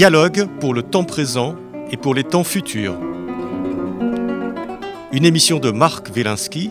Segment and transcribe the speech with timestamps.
[0.00, 1.56] Dialogue pour le temps présent
[1.90, 2.98] et pour les temps futurs.
[5.12, 6.70] Une émission de Marc Wielinski,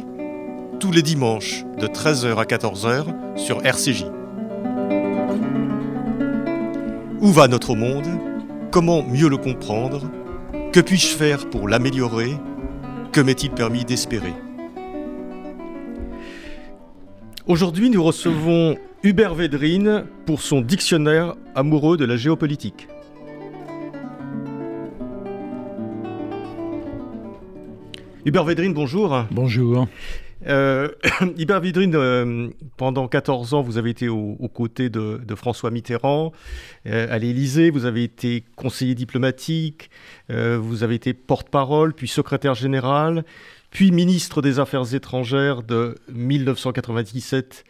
[0.80, 4.06] tous les dimanches de 13h à 14h sur RCJ.
[7.22, 8.08] Où va notre monde?
[8.72, 10.10] Comment mieux le comprendre?
[10.74, 12.36] Que puis-je faire pour l'améliorer?
[13.12, 14.34] Que m'est-il permis d'espérer?
[17.46, 22.88] Aujourd'hui, nous recevons Hubert Védrine pour son dictionnaire amoureux de la géopolitique.
[28.26, 29.26] Hubert Védrine, bonjour.
[29.32, 29.88] Bonjour.
[30.46, 30.90] Euh,
[31.38, 36.34] Hubert Védrine, euh, pendant 14 ans, vous avez été aux, côtés de, François Mitterrand
[36.86, 39.90] euh, à l'Élysée, vous avez été conseiller diplomatique,
[40.30, 43.24] vous avez été porte-parole, puis secrétaire général,
[43.72, 47.64] puis ministre des Affaires étrangères de 1997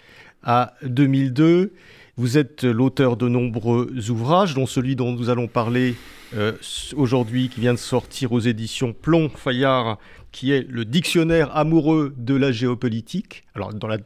[0.44, 1.74] à 2002.
[2.18, 5.96] Vous êtes l'auteur de nombreux ouvrages, dont celui dont nous allons parler
[6.36, 6.52] euh,
[6.96, 9.98] aujourd'hui, qui vient de sortir aux éditions Plomb Fayard,
[10.32, 13.46] qui est le dictionnaire amoureux de la géopolitique.
[13.56, 13.98] Alors, dans la,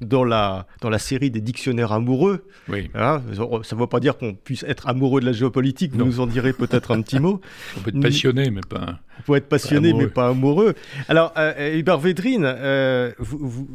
[0.00, 2.90] dans la, dans la série des dictionnaires amoureux, oui.
[2.94, 6.26] ça ne veut pas dire qu'on puisse être amoureux de la géopolitique, vous nous en
[6.26, 7.40] direz peut-être un petit mot.
[7.76, 8.98] On peut être passionné, mais pas.
[9.18, 10.74] On peut être passionné, mais pas amoureux.
[11.08, 13.68] Alors, euh, Hubert Védrine, euh, vous vous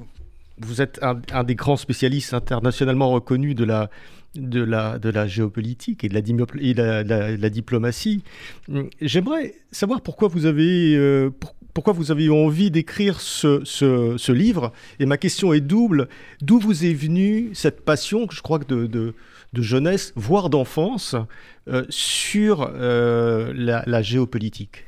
[0.82, 8.24] êtes un, des grands spécialistes internationalement reconnus de la, géopolitique et de la, diplomatie.
[9.02, 10.96] J'aimerais savoir pourquoi vous avez,
[11.94, 14.72] vous eu envie d'écrire ce, livre.
[15.00, 16.08] Et ma question est double.
[16.42, 19.14] D'où vous est venue cette passion, je crois que de
[19.54, 21.16] jeunesse, voire d'enfance,
[21.68, 24.86] euh, sur euh, la géopolitique?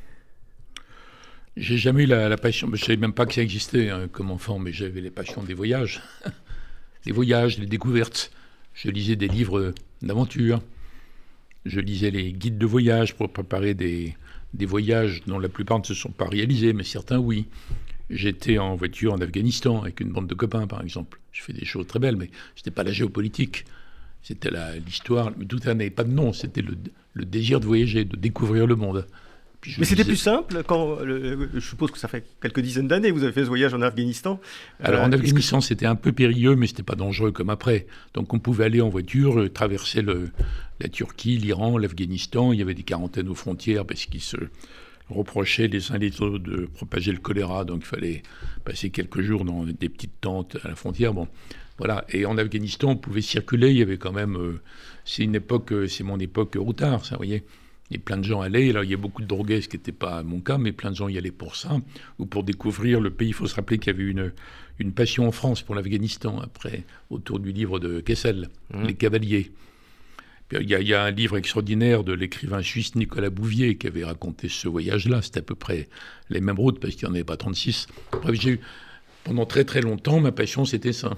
[1.58, 4.32] J'ai jamais eu la, passion, je ne savais même pas que ça existait hein, comme
[4.32, 6.02] enfant, mais j'avais les passions des voyages.
[7.06, 8.32] des voyages, des découvertes.
[8.74, 10.62] Je lisais des livres d'aventure.
[11.66, 14.16] Je lisais les guides de voyage pour préparer des,
[14.54, 17.48] voyages dont la plupart ne se sont pas réalisés, mais certains oui.
[18.10, 21.20] J'étais en voiture en Afghanistan avec une bande de copains, par exemple.
[21.32, 23.66] Je fais des choses très belles, mais ce n'était pas la géopolitique.
[24.22, 24.52] C'était
[24.86, 25.32] l'histoire.
[25.48, 26.34] Tout ça n'avait pas de nom.
[26.34, 29.08] C'était le, désir de voyager, de découvrir le monde.
[29.78, 33.24] Mais c'était plus simple quand, je suppose que ça fait quelques dizaines d'années que vous
[33.24, 34.40] avez fait ce voyage en Afghanistan.
[34.82, 37.88] Alors en euh, Afghanistan, c'était un peu périlleux, mais c'était pas dangereux comme après.
[38.14, 40.30] Donc on pouvait aller en voiture, euh, traverser le,
[40.80, 42.54] la Turquie, l'Iran, l'Afghanistan.
[42.54, 44.38] Il y avait des quarantaines aux frontières parce qu'ils se
[45.10, 47.66] reprochaient les uns les autres de propager le choléra.
[47.66, 48.24] Donc il fallait
[48.64, 51.14] passer quelques jours dans des petites tentes à la frontière.
[51.14, 51.28] Bon,
[51.78, 52.06] voilà.
[52.10, 53.72] Et en Afghanistan, on pouvait circuler.
[53.72, 54.36] Il y avait quand même.
[54.36, 54.62] Euh,
[55.06, 57.44] c'est une époque, c'est mon époque routard, ça, vous voyez.
[57.92, 58.72] Et plein de gens allaient.
[58.72, 60.90] Là, il y a beaucoup de drogués, ce qui n'était pas mon cas, mais plein
[60.90, 61.78] de gens y allaient pour ça,
[62.18, 63.30] ou pour découvrir le pays.
[63.30, 64.34] Il faut se rappeler qu'il y avait une,
[64.80, 68.84] une passion en France pour l'Afghanistan, après, autour du livre de Kessel, mmh.
[68.86, 69.52] Les Cavaliers.
[70.52, 74.68] il, y a, un livre extraordinaire de l'écrivain suisse Nicolas Bouvier qui avait raconté ce
[74.68, 75.22] voyage-là.
[75.22, 75.88] C'était à peu près
[76.30, 77.88] les mêmes routes, parce qu'il n'y en avait pas 36.
[78.12, 78.60] Bref, j'ai eu,
[79.24, 81.16] pendant très très longtemps, ma passion, c'était ça.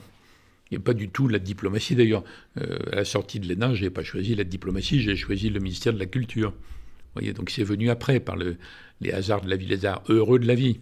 [0.69, 1.95] Il n'y a pas du tout la diplomatie.
[1.95, 2.23] D'ailleurs,
[2.57, 5.59] euh, à la sortie de l'ENA, je n'ai pas choisi la diplomatie, j'ai choisi le
[5.59, 6.51] ministère de la Culture.
[6.51, 8.57] Vous voyez, donc c'est venu après, par le,
[9.01, 10.79] les hasards de la vie, les hasards heureux de la vie.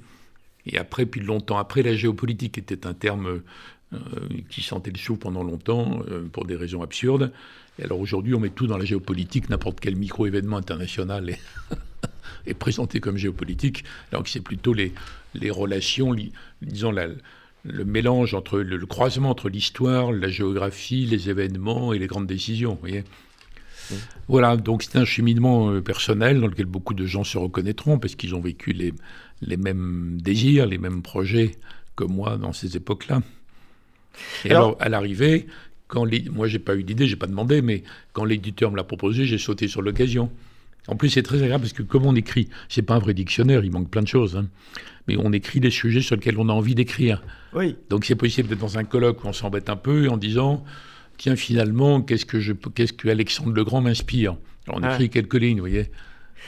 [0.65, 3.41] Et après, puis longtemps après, la géopolitique était un terme
[3.93, 3.99] euh,
[4.49, 7.31] qui sentait le chou pendant longtemps, euh, pour des raisons absurdes.
[7.77, 11.29] Et alors aujourd'hui, on met tout dans la géopolitique, n'importe quel micro-événement international
[12.47, 14.93] est, présenté comme géopolitique, alors que c'est plutôt les,
[15.35, 16.15] les relations,
[16.61, 17.09] disons, la,
[17.65, 22.71] le mélange entre le, croisement entre l'histoire, la géographie, les événements et les grandes décisions.
[22.71, 23.03] Vous voyez
[24.27, 28.15] Voilà, donc c'est un cheminement euh, personnel dans lequel beaucoup de gens se reconnaîtront parce
[28.15, 28.93] qu'ils ont vécu les,
[29.41, 31.55] les mêmes désirs, les mêmes projets
[31.95, 33.21] que moi dans ces époques-là.
[34.45, 35.47] Et alors, à l'arrivée,
[35.87, 37.83] quand les, moi j'ai pas eu d'idée, j'ai pas demandé, mais
[38.13, 40.29] quand l'éditeur me l'a proposé, j'ai sauté sur l'occasion.
[40.87, 43.65] En plus, c'est très agréable parce que comme on écrit, c'est pas un vrai dictionnaire,
[43.65, 44.37] il manque plein de choses.
[44.37, 44.47] Hein
[45.07, 47.21] mais on écrit des sujets sur lesquels on a envie d'écrire.
[47.53, 47.75] Oui.
[47.89, 50.63] Donc c'est possible d'être dans un colloque où on s'embête un peu en disant
[51.17, 54.37] tiens finalement qu'est-ce que je qu'est-ce que Alexandre le Grand m'inspire.
[54.67, 54.93] On ah.
[54.93, 55.89] écrit quelques lignes, vous voyez.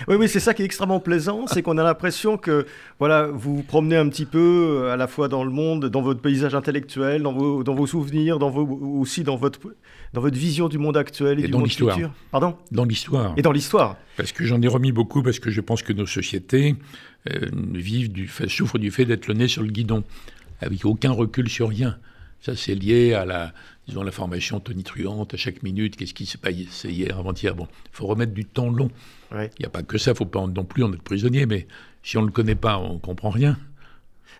[0.07, 2.65] Oui, oui, c'est ça qui est extrêmement plaisant, c'est qu'on a l'impression que
[2.99, 6.01] voilà, vous vous promenez un petit peu euh, à la fois dans le monde, dans
[6.01, 8.65] votre paysage intellectuel, dans vos, dans vos souvenirs, dans vos,
[8.99, 9.59] aussi dans votre,
[10.13, 12.11] dans votre vision du monde actuel et, du dans monde futur.
[12.31, 12.55] Pardon?
[12.71, 13.33] Dans l'histoire.
[13.37, 13.97] Et dans l'histoire.
[14.17, 16.75] Parce que j'en ai remis beaucoup, parce que je pense que nos sociétés
[17.29, 20.03] euh, vivent du, souffrent du fait d'être le nez sur le guidon,
[20.61, 21.97] avec aucun recul sur rien.
[22.41, 23.53] Ça, c'est lié à la,
[23.87, 25.95] disons, la formation tonitruante à chaque minute.
[25.95, 28.89] Qu'est-ce qui s'est passé hier, avant-hier Bon, il faut remettre du temps long.
[29.31, 31.45] Il n'y a pas que ça, il ne faut pas non plus en être prisonnier,
[31.45, 31.67] mais
[32.03, 33.57] si on ne le connaît pas, on ne comprend rien.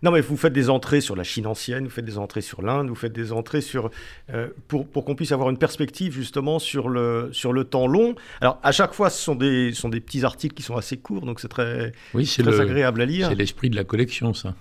[0.02, 2.62] Non, mais vous faites des entrées sur la Chine ancienne, vous faites des entrées sur
[2.62, 3.90] l'Inde, vous faites des entrées sur
[4.32, 8.14] euh, pour, pour qu'on puisse avoir une perspective justement sur le sur le temps long.
[8.40, 11.26] Alors à chaque fois, ce sont des sont des petits articles qui sont assez courts,
[11.26, 13.28] donc c'est très oui, c'est très agréable à lire.
[13.28, 14.54] C'est l'esprit de la collection, ça.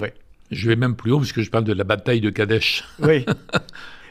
[0.00, 0.08] Oui.
[0.50, 2.84] Je vais même plus haut parce que je parle de la bataille de Kadesh.
[3.00, 3.24] Oui.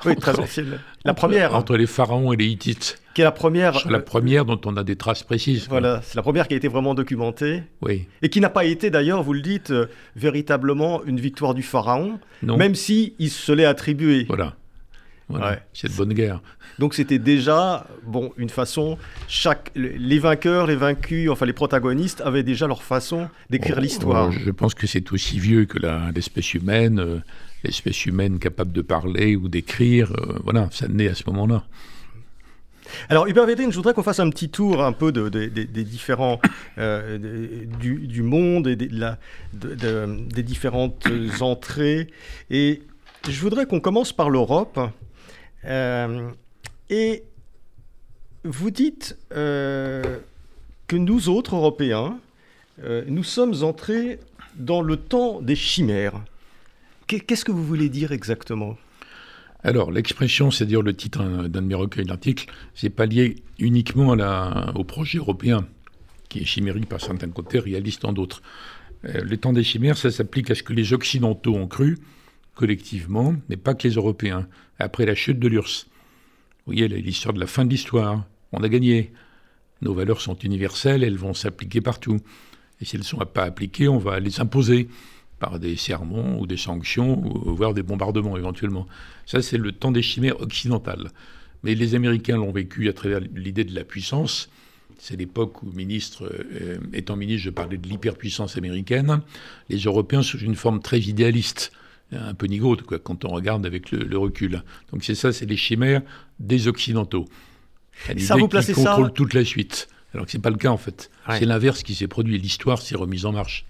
[0.06, 0.80] Oui, très ancienne.
[1.04, 1.54] La première.
[1.56, 3.02] Entre les pharaons et les Hittites.
[3.14, 3.86] Qui est la première.
[3.90, 5.68] La première dont on a des traces précises.
[5.68, 7.64] Voilà, c'est la première qui a été vraiment documentée.
[7.82, 8.08] Oui.
[8.22, 12.20] Et qui n'a pas été d'ailleurs, vous le dites, euh, véritablement une victoire du pharaon,
[12.44, 12.56] Non.
[12.56, 14.26] même si il se l'est attribué.
[14.30, 14.56] Voilà.
[15.30, 15.52] Voilà.
[15.52, 15.60] Ouais.
[15.74, 16.42] C'est de bonne guerre.
[16.80, 18.98] Donc c'était déjà bon une façon.
[19.28, 24.28] Chaque les vainqueurs, les vaincus, enfin les protagonistes avaient déjà leur façon d'écrire Oh, l'histoire.
[24.30, 25.78] euh, Je pense que c'est aussi vieux que
[26.14, 27.00] l'espèce humaine.
[27.00, 27.20] euh,
[27.64, 31.66] L'espèce humaine capable de parler ou d'écrire, euh, voilà, ça naît à ce moment-là.
[33.10, 35.64] Alors, Hubert Védrine, je voudrais qu'on fasse un petit tour un peu de, de- de-
[35.64, 36.40] des différents
[36.78, 39.20] euh, du, du monde et la-
[39.54, 41.06] de- de- des différentes
[41.42, 42.08] entrées.
[42.50, 42.82] Et
[43.30, 44.80] je voudrais qu'on commence par l'Europe.
[45.66, 46.30] Euh,
[46.90, 47.24] et
[48.44, 50.20] vous dites euh,
[50.88, 52.20] que nous autres Européens,
[52.84, 54.20] euh, nous sommes entrés
[54.56, 56.22] dans le temps des chimères.
[57.08, 58.78] Qu'est- Qu'est-ce que vous voulez dire exactement?
[59.64, 64.16] Alors, l'expression, c'est-à-dire le titre d'un de mes recueils d'articles, c'est pas lié uniquement
[64.76, 65.68] au projet européen,
[66.30, 68.42] qui est chimérique par certains côtés, réaliste en d'autres.
[69.04, 71.98] Le temps des chimères, ça s'applique à ce que les Occidentaux ont cru,
[72.60, 74.46] collectivement, mais pas que les Européens,
[74.80, 75.88] après la chute de l'URSS.
[76.66, 79.14] Vous voyez, l'histoire de la fin de l'histoire, on a gagné.
[79.82, 82.20] Nos valeurs sont universelles, elles vont s'appliquer partout.
[82.82, 84.90] Et si elles ne sont pas appliquées, on va les imposer
[85.40, 88.88] par des sermons ou des sanctions, ou voire des bombardements éventuellement.
[89.26, 91.12] Ça, c'est le temps des chimères occidentales.
[91.64, 94.50] Mais les Américains l'ont vécu à travers l'idée de la puissance.
[94.98, 96.30] C'est l'époque où, ministre,
[96.60, 99.22] euh, étant ministre, je parlais de l'hyperpuissance américaine.
[99.70, 101.72] Les Européens sous une forme très idéaliste,
[102.12, 104.64] un peu nigaude, quoi, quand on regarde avec le, le recul.
[104.92, 106.02] Donc c'est ça, c'est les chimères
[106.40, 107.26] des Occidentaux.
[108.08, 109.88] Ça, L'idée vous placez ça- contrôlent toute la suite.
[110.14, 111.12] Alors que c'est pas le cas en fait.
[111.28, 111.38] Ouais.
[111.40, 112.38] C'est l'inverse qui s'est produit.
[112.40, 113.66] L'histoire s'est remise en marche.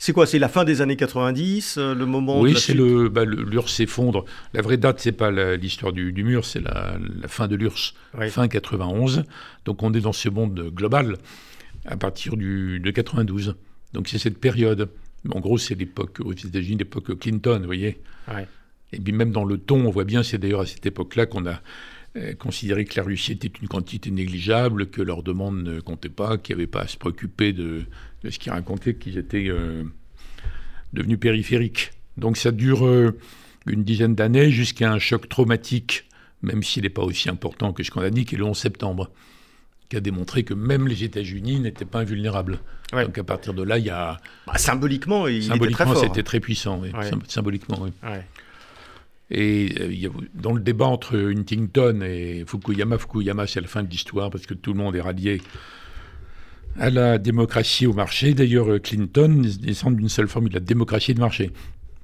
[0.00, 3.24] C'est quoi C'est la fin des années 90, euh, le moment Oui, c'est le, bah,
[3.24, 4.24] l'URSS s'effondre.
[4.54, 7.94] La vraie date, c'est pas l'histoire du, du mur, c'est la, la fin de l'URSS,
[8.18, 8.30] Oui.
[8.30, 9.24] fin 91.
[9.64, 11.16] Donc on est dans ce monde global
[11.84, 13.56] à partir du, de 92.
[13.92, 14.88] Donc c'est cette période.
[15.30, 18.00] En gros, c'est l'époque aux États-Unis, l'époque Clinton, vous voyez.
[18.28, 18.46] Ouais.
[18.92, 21.46] Et puis même dans le ton, on voit bien, c'est d'ailleurs à cette époque-là qu'on
[21.46, 21.60] a
[22.16, 26.38] euh, considéré que la Russie était une quantité négligeable, que leur demande ne comptait pas,
[26.38, 27.84] qu'il n'y avait pas à se préoccuper de,
[28.22, 29.84] de ce qu'ils racontaient, qu'ils étaient euh,
[30.94, 31.90] devenus périphériques.
[32.16, 33.18] Donc ça dure euh,
[33.66, 36.04] une dizaine d'années jusqu'à un choc traumatique,
[36.42, 38.56] même s'il n'est pas aussi important que ce qu'on a dit, qui est le 11
[38.56, 39.10] septembre,
[39.88, 42.58] qui a démontré que même les États-Unis n'étaient pas invulnérables.
[42.92, 43.04] Ouais.
[43.04, 46.40] Donc à partir de là, il y a Bah, symboliquement, il était très c'était très
[46.40, 46.78] puissant.
[46.82, 46.90] oui.
[46.92, 47.08] Ouais.
[47.10, 47.90] Sym- Symboliquement, oui.
[48.02, 48.24] Ouais.
[49.30, 54.30] Et euh, dans le débat entre Huntington et Fukuyama, Fukuyama c'est la fin de l'histoire
[54.30, 55.40] parce que tout le monde est rallié
[56.78, 58.34] à la démocratie au marché.
[58.34, 61.50] D'ailleurs, euh, Clinton descend d'une seule formule, la démocratie de marché.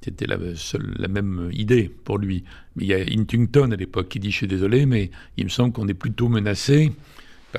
[0.03, 2.43] C'était la, seule, la même idée pour lui.
[2.75, 5.49] Mais il y a Huntington à l'époque qui dit Je suis désolé, mais il me
[5.49, 6.91] semble qu'on est plutôt menacé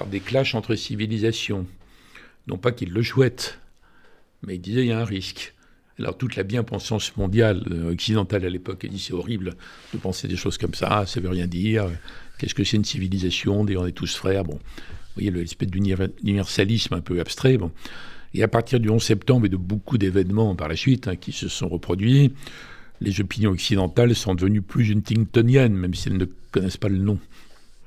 [0.04, 1.66] des clashs entre civilisations.
[2.46, 3.58] Non pas qu'il le souhaite,
[4.42, 5.54] mais il disait il y a un risque.
[5.98, 9.54] Alors toute la bien-pensance mondiale euh, occidentale à l'époque a dit c'est horrible
[9.94, 11.88] de penser des choses comme ça, ça veut rien dire.
[12.38, 14.44] Qu'est-ce que c'est une civilisation On est tous frères.
[14.44, 14.60] Bon, vous
[15.14, 17.56] voyez l'espèce d'universalisme un peu abstrait.
[17.56, 17.72] Bon.
[18.34, 21.32] Et à partir du 11 septembre et de beaucoup d'événements par la suite hein, qui
[21.32, 22.32] se sont reproduits,
[23.00, 27.18] les opinions occidentales sont devenues plus huntingtoniennes, même si elles ne connaissent pas le nom.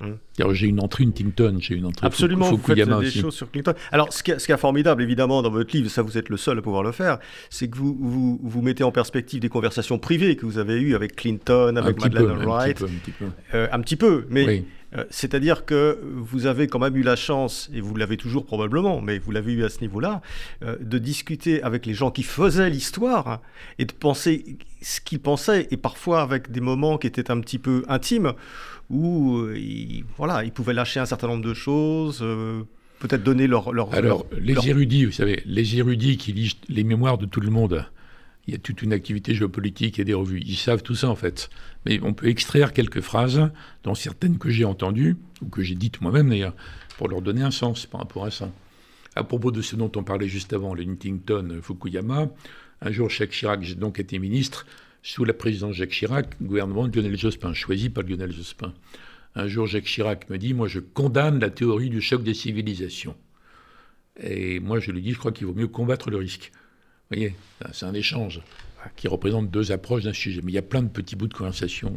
[0.00, 0.16] Hum.
[0.52, 3.20] J'ai une entrée Huntington, j'ai une entrée Absolument, Fuku- vous faites Fukuyama des aussi.
[3.20, 3.74] choses sur Clinton.
[3.92, 6.62] Alors, ce qui, est, formidable, évidemment, dans votre livre, ça vous êtes le seul à
[6.62, 7.18] pouvoir le faire,
[7.50, 10.94] c'est que vous, vous, vous mettez en perspective des conversations privées que vous avez eues
[10.94, 13.24] avec Clinton, Un avec peu, Madeleine un petit peu, un petit peu.
[13.54, 14.64] Euh, un petit peu, mais Oui.
[14.96, 19.00] euh, c'est-à-dire que vous avez quand même eu la chance, et vous l'avez toujours probablement,
[19.00, 20.20] mais vous l'avez eu à ce niveau-là,
[20.62, 23.40] euh, de discuter avec les gens qui faisaient l'histoire hein,
[23.78, 27.58] et de penser ce qu'ils pensaient, et parfois avec des moments qui étaient un petit
[27.58, 28.32] peu intimes,
[28.88, 29.54] où euh,
[30.16, 32.62] voilà, ils pouvaient lâcher un certain nombre de choses, euh,
[33.00, 33.72] peut-être donner leur...
[33.72, 37.26] leur Alors, leur- les leur- érudits, vous savez, les érudits qui lisent les mémoires de
[37.26, 37.84] tout le monde,
[38.46, 41.14] il y a toute une activité géopolitique et des revues, ils savent tout ça en
[41.16, 41.50] fait.
[41.86, 43.50] Mais on peut extraire quelques phrases,
[43.84, 46.54] dont certaines que j'ai entendues, ou que j'ai dites moi-même d'ailleurs,
[46.98, 48.50] pour leur donner un sens par rapport à ça.
[49.16, 52.28] À propos de ce dont on parlait juste avant, le Huntington Fukuyama,
[52.82, 54.66] un jour Jacques Chirac, j'ai donc été ministre,
[55.02, 58.72] sous la présidence Jacques Chirac, gouvernement de Lionel Jospin, choisi par Lionel Jospin.
[59.34, 63.16] Un jour, Jacques Chirac me dit Moi, je condamne la théorie du choc des civilisations.
[64.18, 66.52] Et moi, je lui dis, je crois qu'il vaut mieux combattre le risque.
[67.10, 67.34] Vous voyez,
[67.72, 68.40] c'est un échange
[68.96, 70.40] qui représente deux approches d'un sujet.
[70.42, 71.96] Mais il y a plein de petits bouts de conversation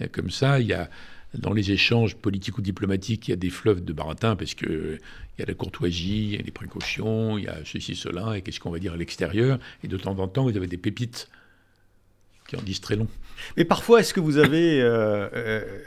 [0.00, 0.60] euh, comme ça.
[0.60, 0.90] Il y a
[1.34, 4.98] dans les échanges politiques ou diplomatiques, il y a des fleuves de baratin parce que
[5.36, 8.36] il y a la courtoisie, il y a les précautions, il y a ceci, cela,
[8.36, 9.58] et qu'est-ce qu'on va dire à l'extérieur.
[9.84, 11.28] Et de temps en temps, vous avez des pépites
[12.48, 13.08] qui en disent très long.
[13.56, 15.82] Mais parfois, est-ce que vous avez, euh, euh,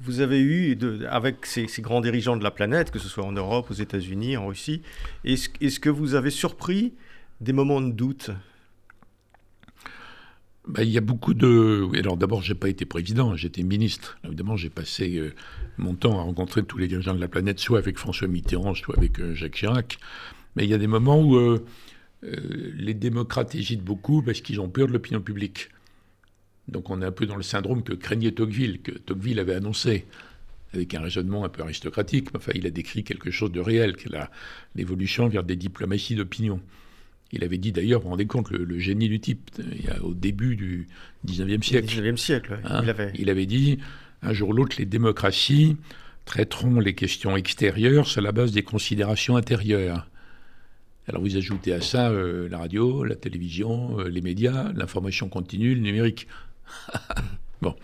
[0.00, 3.70] vous avez eu, avec ces, grands dirigeants de la planète, que ce soit en Europe,
[3.70, 4.82] aux États-Unis, en Russie,
[5.24, 6.92] est-ce est que vous avez surpris
[7.40, 8.30] des moments de doute?
[10.68, 11.88] Ben, il y a beaucoup de.
[11.96, 14.18] Alors d'abord, j'ai pas été président, j'étais ministre.
[14.24, 15.32] Évidemment, j'ai passé euh,
[15.78, 18.98] mon temps à rencontrer tous les dirigeants de la planète, soit avec François Mitterrand, soit
[18.98, 19.98] avec euh, Jacques Chirac.
[20.56, 21.64] Mais il y a des moments où euh,
[22.22, 25.68] les démocrates hésitent beaucoup parce qu'ils ont peur de l'opinion publique.
[26.68, 30.04] Donc on est un peu dans le syndrome que craignait Tocqueville, que Tocqueville avait annoncé,
[30.74, 32.28] avec un raisonnement un peu aristocratique.
[32.34, 33.94] Enfin, il a décrit quelque chose de réel,
[34.74, 36.60] l'évolution vers des diplomaties d'opinion.
[37.32, 39.50] Il avait dit d'ailleurs, vous vous rendez compte, le, génie du type,
[40.02, 40.86] au début du
[41.26, 41.88] 19e siècle.
[41.88, 43.12] 19e siècle, hein, il, avait...
[43.16, 43.78] il avait dit,
[44.22, 45.76] un jour ou l'autre, les démocraties
[46.24, 50.08] traiteront les questions extérieures sur la base des considérations intérieures.
[51.08, 55.74] Alors vous ajoutez à ça euh, la radio, la télévision, euh, les médias, l'information continue,
[55.74, 56.26] le numérique.
[57.62, 57.74] bon.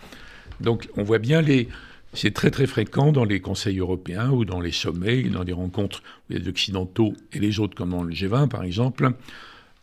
[0.61, 1.69] Donc on voit bien les,
[2.13, 6.03] c'est très très fréquent dans les conseils européens ou dans les sommets, dans des rencontres
[6.29, 9.13] les occidentaux et les autres, comme dans le G20 par exemple,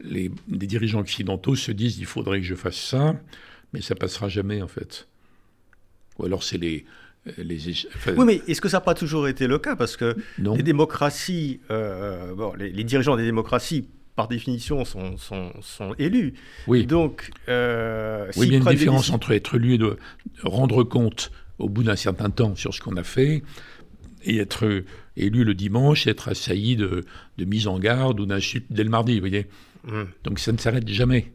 [0.02, 3.16] les, dirigeants occidentaux se disent il faudrait que je fasse ça,
[3.74, 5.08] mais ça passera jamais en fait.
[6.18, 6.86] Ou alors c'est les,
[7.38, 7.86] les
[8.18, 9.76] oui, mais est-ce que ça n'a pas toujours été le cas?
[9.76, 13.88] Parce que les démocraties, euh, bon, les, dirigeants des démocraties,
[14.20, 16.34] par définition, sont, sont, sont élus.
[16.68, 16.86] Oui.
[16.86, 19.98] Donc, euh, oui, il y a une différence entre être élu et de
[20.44, 23.44] rendre compte au bout d'un certain temps sur ce qu'on a fait
[24.26, 24.84] et être
[25.16, 27.06] élu le dimanche, être assailli de,
[27.38, 29.48] de mise en garde ou d'insultes dès le mardi, vous voyez.
[29.86, 30.02] Mmh.
[30.26, 31.32] Donc ça ne s'arrête jamais.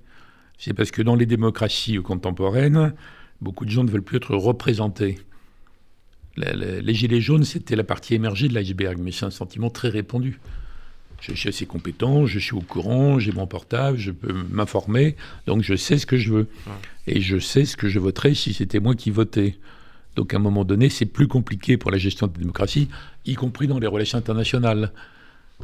[0.59, 2.93] C'est parce que dans les démocraties contemporaines,
[3.41, 5.21] beaucoup de gens ne veulent plus être représentés.
[6.37, 10.39] les gilets jaunes, c'était la partie émergée de l'iceberg, mais c'est un sentiment très répandu.
[11.21, 15.17] Je suis assez compétent, je suis au courant, j'ai mon portable, je peux m'informer,
[15.47, 16.49] donc je sais ce que je veux.
[17.07, 19.57] Et je sais ce que je voterais si c'était moi qui votais.
[20.17, 22.89] Donc à un moment donné, c'est plus compliqué pour la gestion de la démocratie,
[23.25, 24.93] y compris dans les relations internationales.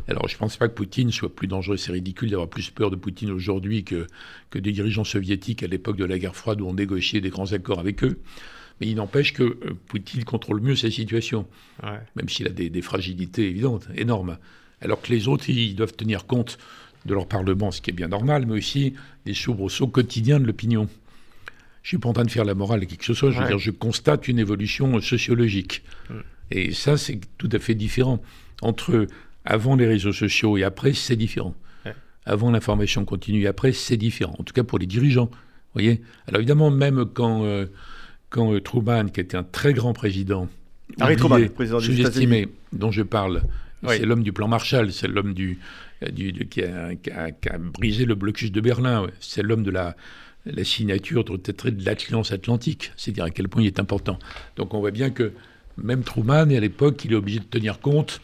[0.08, 2.90] Alors je ne pense pas que Poutine soit plus dangereux, c'est ridicule d'avoir plus peur
[2.90, 4.06] de Poutine aujourd'hui que,
[4.50, 7.52] que des dirigeants soviétiques à l'époque de la guerre froide où on négociait des grands
[7.52, 8.18] accords avec eux.
[8.80, 11.46] Mais il n'empêche que euh, Poutine contrôle mieux sa situation,
[12.16, 14.38] même s'il a des, des, fragilités évidentes, énormes.
[14.80, 16.58] Alors que les autres, ils doivent tenir compte
[17.06, 18.94] de leur Parlement, ce qui est bien normal, mais aussi
[19.24, 20.88] des soubresauts quotidiens de l'opinion.
[21.82, 23.34] Je suis pas en train de faire la morale à quelque chose.
[23.34, 25.82] Je veux dire, je constate une évolution sociologique.
[26.10, 26.14] Mm.
[26.50, 28.20] Et ça, c'est tout à fait différent.
[28.60, 29.06] Entre
[29.44, 31.54] avant les réseaux sociaux et après, c'est différent.
[32.26, 34.36] Avant l'information continue et après, c'est différent.
[34.38, 35.30] En tout cas pour les dirigeants.
[35.72, 37.66] voyez Alors évidemment, même quand, euh,
[38.28, 40.46] quand euh, Truman, qui était un très grand président,
[40.98, 43.42] Truman, président sous-estimé, dont je parle,
[43.86, 45.58] c'est l'homme du plan Marshall, c'est l'homme du,
[46.50, 49.94] qui, a, brisé le blocus de Berlin, c'est l'homme de la
[50.64, 54.18] signature de l'Alliance Atlantique, c'est à quel point il est important.
[54.56, 55.32] Donc on voit bien que
[55.82, 58.20] même Truman, à l'époque, il est obligé de tenir compte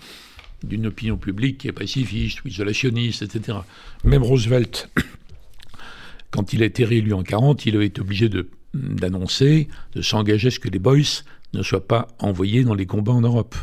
[0.62, 3.58] d'une opinion publique qui est pacifiste isolationniste, etc.
[4.04, 4.90] Même Roosevelt,
[6.30, 8.30] quand il a été réélu en 40, il avait été obligé
[8.74, 11.22] d'annoncer, de, s'engager à ce que les boys
[11.52, 13.54] ne soient pas envoyés dans les combats en Europe.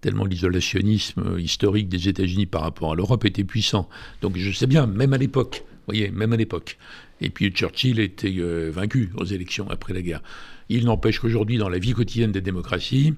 [0.00, 3.88] Tellement l'isolationnisme historique des États-Unis par rapport à l'Europe était puissant.
[4.22, 6.78] Donc je sais bien, même à l'époque, voyez, même à l'époque.
[7.20, 10.22] Et puis Churchill était euh, vaincu aux élections après la guerre.
[10.68, 13.14] Il n'empêche qu'aujourd'hui, dans la vie quotidienne des démocraties,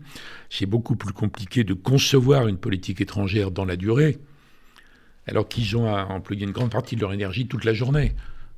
[0.49, 4.19] c'est beaucoup plus compliqué de concevoir une politique étrangère dans la durée,
[5.27, 8.15] alors qu'ils ont à employer une grande partie de leur énergie toute la journée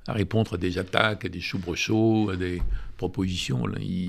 [0.07, 2.63] à répondre à des attaques, à des soubresauts, à des
[2.97, 3.65] propositions.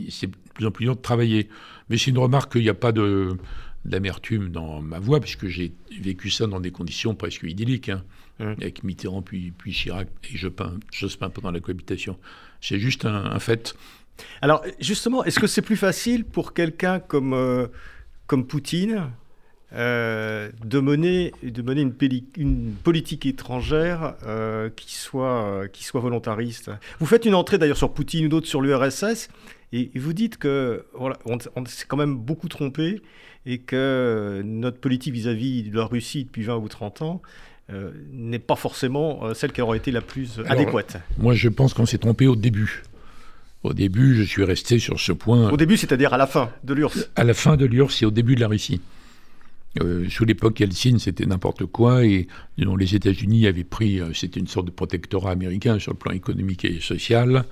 [0.09, 1.49] C'est de plus en plus dur de travailler.
[1.89, 3.37] Mais c'est une remarque qu'il n'y a pas de
[3.85, 7.89] d'amertume dans ma voix, puisque j'ai vécu ça dans des conditions presque idylliques.
[7.89, 8.03] Hein.
[8.39, 8.43] Mmh.
[8.59, 12.17] avec Mitterrand puis, puis Chirac et Jospin pendant la cohabitation.
[12.59, 13.75] C'est juste un, fait.
[14.41, 17.67] Alors justement, est-ce que c'est plus facile pour quelqu'un comme, euh,
[18.27, 19.09] comme Poutine
[19.71, 21.95] euh, de mener, de mener une,
[22.35, 26.71] une politique étrangère euh, qui, soit, qui soit volontariste?
[26.99, 29.29] Vous faites une entrée d'ailleurs sur Poutine ou d'autres sur l'URSS
[29.81, 33.01] et, vous dites que voilà, on, on s'est quand même beaucoup trompé
[33.45, 37.21] et que notre politique vis-à-vis -vis de la Russie depuis 20 ou 30 ans
[37.71, 40.97] euh, n'est pas forcément euh, celle qui aurait été la plus adéquate.
[41.17, 42.83] Moi, je pense qu'on s'est trompé au début.
[43.63, 45.49] Au début, je suis resté sur ce point.
[45.49, 48.11] Au début, c'est-à-dire à la fin de l'URSS À la fin de l'URSS et au
[48.11, 48.81] début de la Russie.
[49.81, 52.27] Euh, sous l'époque Yeltsin, c'était n'importe quoi, et
[52.57, 56.63] les États-Unis avaient pris, euh, c'était une sorte de protectorat américain sur le plan économique
[56.63, 57.45] et social.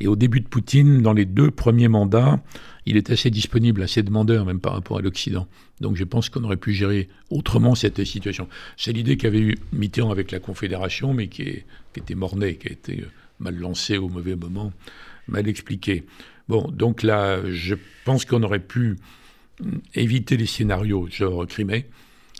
[0.00, 2.42] Et au début de Poutine, dans les deux premiers mandats,
[2.86, 5.46] il est assez disponible, assez demandeur même par rapport à l'Occident.
[5.80, 8.48] Donc je pense qu'on aurait pu gérer autrement cette situation.
[8.76, 12.68] C'est l'idée qu'avait eu Mitterrand avec la Confédération, mais qui, est, qui était mornée, qui
[12.68, 13.04] a été
[13.38, 14.72] mal lancée au mauvais moment,
[15.28, 16.04] mal expliquée.
[16.48, 18.96] Bon, donc là, je pense qu'on aurait pu
[19.94, 21.86] éviter les scénarios genre Crimée.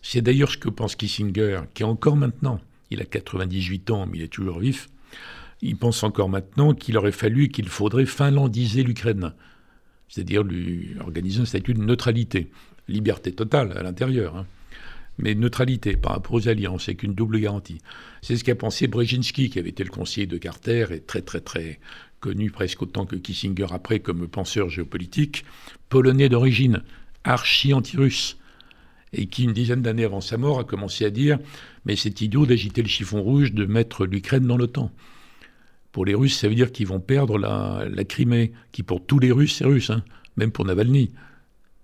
[0.02, 2.60] C'est d'ailleurs ce que pense Kissinger, qui encore maintenant,
[2.90, 4.88] il a 98 ans, mais il est toujours vif,
[5.62, 9.32] il pense encore maintenant qu'il aurait fallu, qu'il faudrait finlandiser l'Ukraine,
[10.08, 12.50] c'est-à-dire lui organiser un statut de neutralité,
[12.88, 14.46] liberté totale à l'intérieur, hein.
[15.18, 17.78] mais neutralité par rapport aux alliances, avec une double garantie.
[18.22, 21.40] C'est ce qu'a pensé Brzezinski, qui avait été le conseiller de Carter et très très
[21.40, 21.78] très
[22.20, 25.44] connu presque autant que Kissinger après comme penseur géopolitique,
[25.88, 26.82] polonais d'origine,
[27.24, 28.36] archi-anti-russe,
[29.12, 31.38] et qui, une dizaine d'années avant sa mort, a commencé à dire
[31.84, 34.90] Mais c'est idiot d'agiter le chiffon rouge, de mettre l'Ukraine dans l'OTAN.
[35.92, 39.32] Pour les Russes, ça veut dire qu'ils vont perdre la, Crimée, qui pour tous les
[39.32, 40.04] Russes, c'est russe, hein,
[40.36, 41.10] même pour Navalny.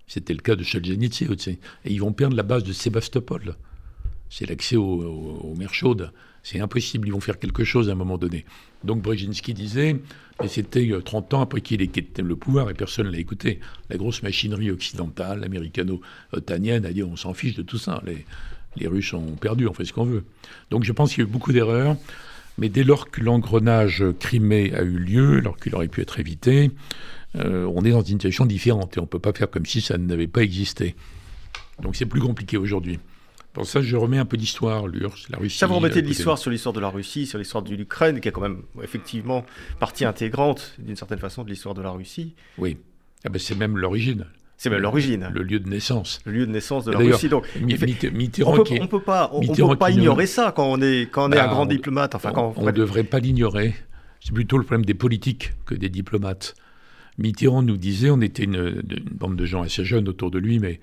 [0.07, 1.57] C'était le cas de Solzhenitsyn, et
[1.91, 3.55] ils vont perdre la base de Sébastopol.
[4.29, 6.11] C'est l'accès aux, mers chaudes.
[6.49, 8.45] C'est impossible, ils vont faire quelque chose à un moment donné.
[8.85, 9.97] Donc Brzezinski disait
[10.41, 13.17] et c'était 30 euh, ans après qu'il ait quitté le pouvoir et personne ne l'a
[13.17, 13.59] écouté.
[13.89, 18.01] La grosse machinerie occidentale, américano-otanienne, a dit on s'en fiche de tout ça.
[18.05, 18.25] Les,
[18.77, 20.23] les Russes ont perdu, on fait ce qu'on veut.
[20.71, 21.97] Donc je pense qu'il y a eu beaucoup d'erreurs.
[22.57, 26.71] Mais dès lors que l'engrenage Crimée a eu lieu, alors qu'il aurait pu être évité,
[27.35, 29.81] euh, on est dans une situation différente et on ne peut pas faire comme si
[29.81, 30.95] ça n'avait pas existé.
[31.81, 32.99] Donc c'est plus compliqué aujourd'hui.
[33.57, 35.57] Pour ça, je remets un peu d'histoire, l'URSS, la Russie.
[35.57, 38.27] Ça, vous remettez de l'histoire sur l'histoire de la Russie, sur l'histoire de l'Ukraine, qui
[38.27, 39.43] est quand même effectivement
[39.79, 42.35] partie intégrante, d'une certaine façon, de l'histoire de la Russie.
[42.59, 42.77] Oui.
[43.25, 44.27] Ah ben, c'est même l'origine.
[44.57, 45.31] C'est même l'origine.
[45.33, 46.19] Le lieu de naissance.
[46.25, 47.29] Le lieu de naissance de la Russie.
[47.29, 51.27] Donc, Mitterrand, on ne peut pas, on, peut pas ignorer ça quand on est, quand
[51.27, 52.13] on est un bah, grand diplomate.
[52.13, 53.73] Enfin, on ne devrait pas l'ignorer.
[54.19, 56.53] C'est plutôt le problème des politiques que des diplomates.
[57.17, 60.59] Mitterrand nous disait, on était une, une, bande de gens assez jeunes autour de lui,
[60.59, 60.79] mais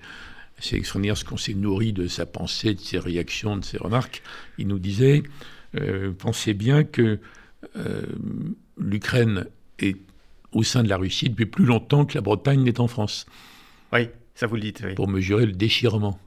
[0.59, 4.21] c'est extraordinaire ce qu'on s'est nourri de sa pensée, de ses réactions, de ses remarques.
[4.57, 5.23] Il nous disait
[5.75, 7.19] euh, Pensez bien que
[7.75, 8.01] euh,
[8.77, 9.47] l'Ukraine
[9.79, 9.97] est
[10.51, 13.25] au sein de la Russie depuis plus longtemps que la Bretagne n'est en France.
[13.91, 14.95] Oui, ça vous le dites.
[14.95, 16.19] Pour mesurer le déchirement.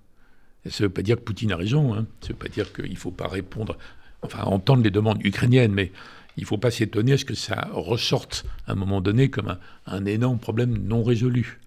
[0.66, 2.06] ça ne veut pas dire que Poutine a raison, hein.
[2.20, 3.78] ça ne veut pas dire qu'il ne faut pas répondre,
[4.22, 5.92] enfin entendre les demandes ukrainiennes, mais
[6.36, 9.56] il ne faut pas s'étonner à ce que ça ressorte à un moment donné comme
[9.86, 11.58] un énorme problème non résolu.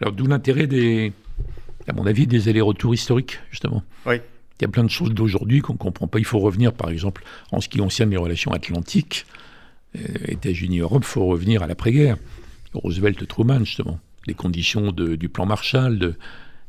[0.00, 1.12] Alors d'où l'intérêt des,
[1.88, 3.82] à mon avis, des allers-retours historiques, justement.
[4.06, 4.16] Oui.
[4.58, 6.18] Il y a plein de choses d'aujourd'hui qu'on ne comprend pas.
[6.18, 9.26] Il faut revenir, par exemple, en ce qui concerne les relations atlantiques,
[9.96, 12.16] euh, États-Unis-Europe, il faut revenir à l'après-guerre.
[12.72, 13.98] Roosevelt-Truman, justement.
[14.26, 16.14] Les conditions du plan Marshall, de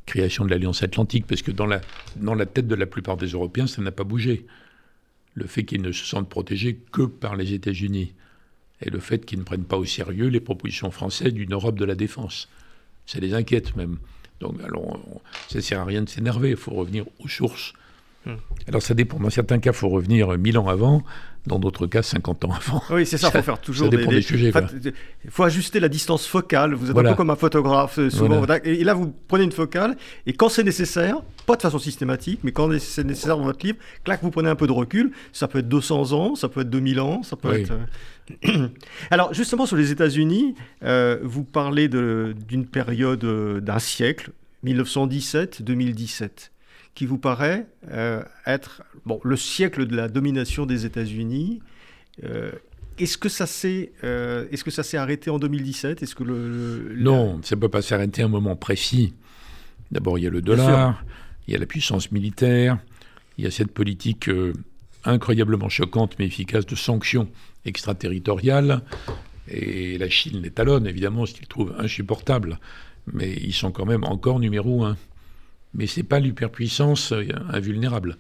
[0.06, 1.82] création de l'Alliance Atlantique, parce que dans la,
[2.18, 4.46] dans la tête de la plupart des Européens, ça n'a pas bougé.
[5.34, 8.14] Le fait qu'ils ne se sentent protégés que par les États-Unis,
[8.82, 11.86] et le fait qu'ils ne prennent pas au sérieux les propositions françaises d'une Europe de
[11.86, 12.50] la défense.
[13.06, 14.00] Ça les inquiète même.
[14.40, 15.00] Donc, alors,
[15.48, 17.74] ça ne sert à rien de s'énerver, il faut revenir aux sources.
[18.26, 18.36] Hmm.
[18.68, 19.20] Alors, ça dépend.
[19.20, 21.04] Dans certains cas, il faut revenir 1000 ans avant.
[21.46, 22.82] Dans d'autres cas, 50 ans avant.
[22.90, 24.52] Oui, c'est ça, il faut faire toujours ça dépend des, sujets.
[25.24, 26.74] Il faut ajuster la distance focale.
[26.74, 28.44] Vous êtes un peu comme un photographe, euh, souvent.
[28.64, 29.96] Et là, vous prenez une focale,
[30.26, 33.78] et quand c'est nécessaire, pas de façon systématique, mais quand c'est nécessaire dans votre livre,
[34.04, 35.12] clac, vous prenez un peu de recul.
[35.34, 37.74] Ça peut être 200 ans, ça peut être 2000 ans, ça peut être.
[38.46, 38.68] Euh,
[39.12, 43.26] Alors, justement, sur les États-Unis, euh, vous parlez d'une période
[43.62, 44.32] d'un siècle,
[44.66, 46.52] 1917-2017
[46.96, 51.62] qui vous paraît euh, être bon, le siècle de la domination des États-Unis.
[52.24, 52.52] Euh,
[52.98, 56.94] est-ce que ça s'est euh, est-ce que ça s'est arrêté en 2017 Est-ce que le,
[56.96, 59.14] non, ça ne peut pas s'arrêter à un moment précis.
[59.92, 61.04] D'abord, il y a le dollar,
[61.48, 62.80] il y a la puissance militaire,
[63.38, 64.30] il y a cette politique
[65.06, 67.30] incroyablement choquante mais efficace de sanctions
[67.66, 68.82] extraterritoriales.
[69.48, 72.60] Et la Chine les talonne, évidemment, ce qu'ils trouvent insupportable.
[73.14, 74.98] Mais ils sont quand même encore numéro un
[75.76, 78.18] mais ce n'est pas l'hyperpuissance euh, invulnérable.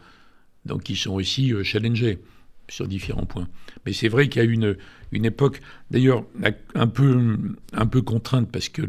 [0.66, 2.20] Donc ils sont aussi euh, challengés
[2.68, 3.48] sur différents points.
[3.86, 4.76] Mais c'est vrai qu'il y a une,
[5.12, 6.26] une époque, d'ailleurs
[6.74, 7.38] un peu,
[7.74, 8.82] un peu contrainte, parce que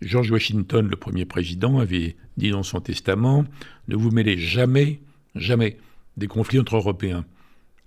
[0.00, 3.44] George Washington, le premier président, avait dit dans son testament,
[3.88, 5.00] ne vous mêlez jamais,
[5.34, 5.76] jamais
[6.16, 7.24] des conflits entre Européens.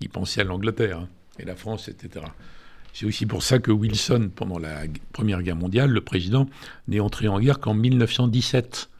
[0.00, 1.08] Il pensait à l'Angleterre hein,
[1.38, 2.24] et la France, etc.
[2.92, 6.48] C'est aussi pour ça que Wilson, pendant la Première Guerre mondiale, le président,
[6.88, 8.90] n'est entré en guerre qu'en 1917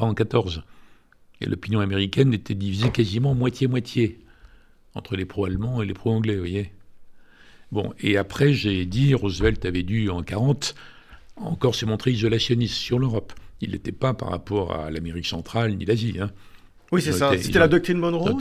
[0.00, 0.62] en 14.
[1.40, 4.20] Et l'opinion américaine était divisée quasiment moitié-moitié
[4.94, 6.72] entre les pro-allemands et les pro-anglais, vous voyez.
[7.72, 10.74] Bon, et après, j'ai dit, Roosevelt avait dû, en 40,
[11.36, 13.32] encore se montrer isolationniste sur l'Europe.
[13.60, 16.16] il n'était pas par rapport à l'Amérique centrale ni l'Asie.
[16.20, 16.30] Hein.
[16.92, 17.32] Oui, c'est ça.
[17.38, 18.36] C'était la doctrine Monroe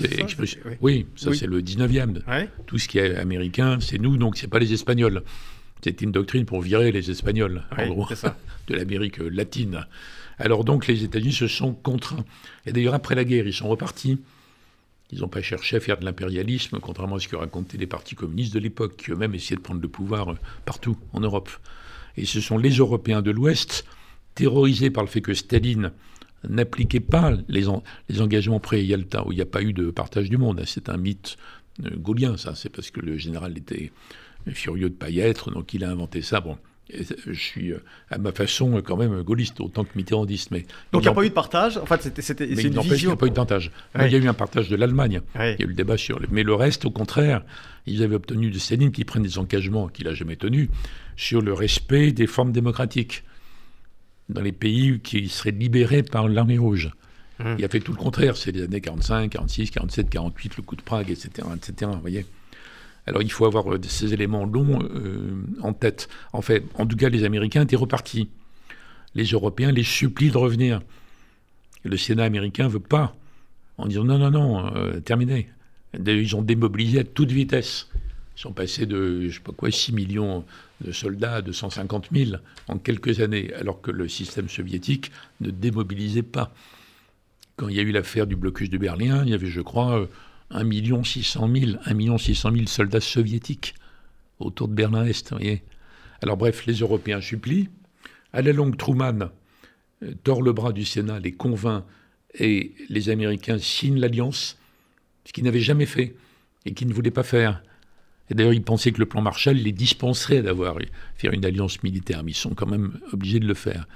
[0.81, 2.21] Oui, ça c'est le 19e.
[2.65, 5.23] Tout ce qui est américain, c'est nous, donc c'est pas les Espagnols.
[5.81, 8.07] C'était une doctrine pour virer les Espagnols, en gros,
[8.67, 9.85] de l'Amérique latine.
[10.38, 12.25] Alors donc les États-Unis se sont contraints.
[12.65, 14.19] Et d'ailleurs, après la guerre, ils sont repartis.
[15.12, 18.15] Ils n'ont pas cherché à faire de l'impérialisme, contrairement à ce que racontaient les partis
[18.15, 21.49] communistes de l'époque, qui eux-mêmes essayaient de prendre le pouvoir euh, partout en Europe.
[22.15, 23.85] Et ce sont les Européens de l'Ouest,
[24.35, 25.91] terrorisés par le fait que Staline
[26.47, 27.65] n'appliquait pas les,
[28.10, 30.62] les engagements pré-Yalta, où il n'y a pas eu de partage du monde.
[30.65, 31.38] C'est un mythe
[31.86, 32.56] euh, gaulien, ça.
[32.56, 33.91] C'est parce que le général était
[34.47, 36.39] furieux de ne pas y être, donc il a inventé ça.
[36.39, 36.58] Bon,
[36.91, 40.52] je suis euh, à ma façon quand même gaulliste, autant que mitterrandiste.
[40.52, 42.99] Mais donc il n'y a pas eu de partage En fait, c'était mais il n'empêche
[42.99, 43.71] qu'il n'y a pas eu de partage.
[43.95, 45.21] Il y a eu un partage de l'Allemagne.
[45.36, 46.19] Il y a eu le débat sur...
[46.32, 47.43] Mais le reste, au contraire,
[47.86, 50.69] ils avaient obtenu de Staline qu'ils prennent des engagements qu'il n'a jamais tenus
[51.15, 53.23] sur le respect des formes démocratiques
[54.29, 56.91] dans les pays qui seraient libérés par l'armée rouge.
[57.39, 57.55] Hum.
[57.57, 58.37] Il a fait tout le contraire.
[58.37, 61.47] C'est les années 45, 46, 47, 48, le coup de Prague, etc.
[61.55, 61.91] etc.
[61.93, 62.25] Vous voyez
[63.07, 66.09] alors il faut avoir euh, ces éléments longs euh, en tête.
[66.31, 68.29] En fait, en tout cas, les Américains étaient repartis.
[69.15, 70.81] Les Européens les supplient de revenir.
[71.83, 73.15] le Sénat américain ne veut pas,
[73.79, 75.49] en disant non, non, non, euh, terminé.
[75.97, 77.89] Ils ont démobilisé à toute vitesse.
[78.37, 80.45] Ils sont passés de, je sais pas quoi, 6 millions
[80.81, 82.31] de soldats à 250 000
[82.67, 85.11] en quelques années, alors que le système soviétique
[85.41, 86.53] ne démobilisait pas.
[87.55, 90.07] Quand il y a eu l'affaire du blocus de Berlin, il y avait, je crois,
[90.51, 93.75] 1 600 000, 1 600 000 soldats soviétiques
[94.39, 95.33] autour de Berlin-Est.
[96.21, 97.69] Alors bref, les Européens supplient.
[98.31, 99.29] À la longue, Truman
[100.03, 101.83] euh, tord le bras du Sénat, les convainc,
[102.37, 104.57] et les Américains signent l'alliance,
[105.25, 106.15] ce qu'ils n'avaient jamais fait
[106.65, 107.63] et qu'ils ne voulaient pas faire.
[108.29, 110.77] Et d'ailleurs, ils pensaient que le plan Marshall les dispenserait d'avoir
[111.15, 113.87] faire une alliance militaire, mais ils sont quand même obligés de le faire.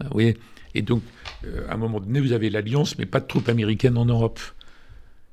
[0.00, 0.36] Vous voyez?
[0.74, 1.02] Et donc,
[1.44, 4.38] euh, à un moment donné, vous avez l'alliance, mais pas de troupes américaines en Europe.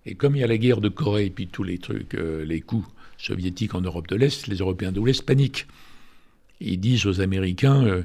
[0.05, 2.43] Et comme il y a la guerre de Corée et puis tous les trucs, euh,
[2.45, 5.67] les coups soviétiques en Europe de l'Est, les Européens de l'Ouest paniquent.
[6.59, 8.03] Ils disent aux Américains euh,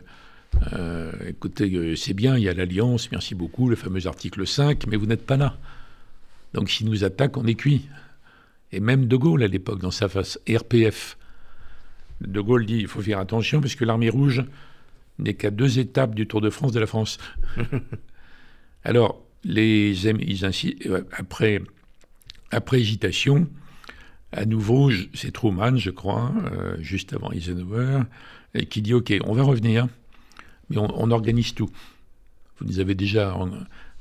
[0.72, 4.96] euh, écoutez, c'est bien, il y a l'alliance, merci beaucoup, le fameux article 5, mais
[4.96, 5.56] vous n'êtes pas là.
[6.54, 7.88] Donc s'ils nous attaquent, on est cuit.
[8.72, 11.18] Et même De Gaulle, à l'époque, dans sa face RPF,
[12.20, 14.44] De Gaulle dit il faut faire attention parce que l'armée rouge
[15.18, 17.18] n'est qu'à deux étapes du Tour de France de la France.
[18.84, 21.60] Alors, les, ils insistent, après
[22.52, 23.48] après hésitation,
[24.30, 28.02] à nouveau, c'est Truman, je crois, euh, juste avant Eisenhower,
[28.70, 29.88] qui dit OK, on va revenir,
[30.68, 31.70] mais on, organise tout.
[32.58, 33.36] Vous nous avez déjà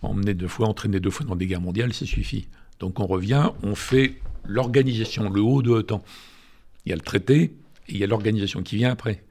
[0.01, 2.47] emmené deux fois, entraîné deux fois dans des guerres mondiales, ça suffit.
[2.79, 6.03] Donc on revient, on fait l'organisation, le haut de l'OTAN.
[6.85, 7.51] Il y a le traité et
[7.89, 9.23] il y a l'organisation qui vient après,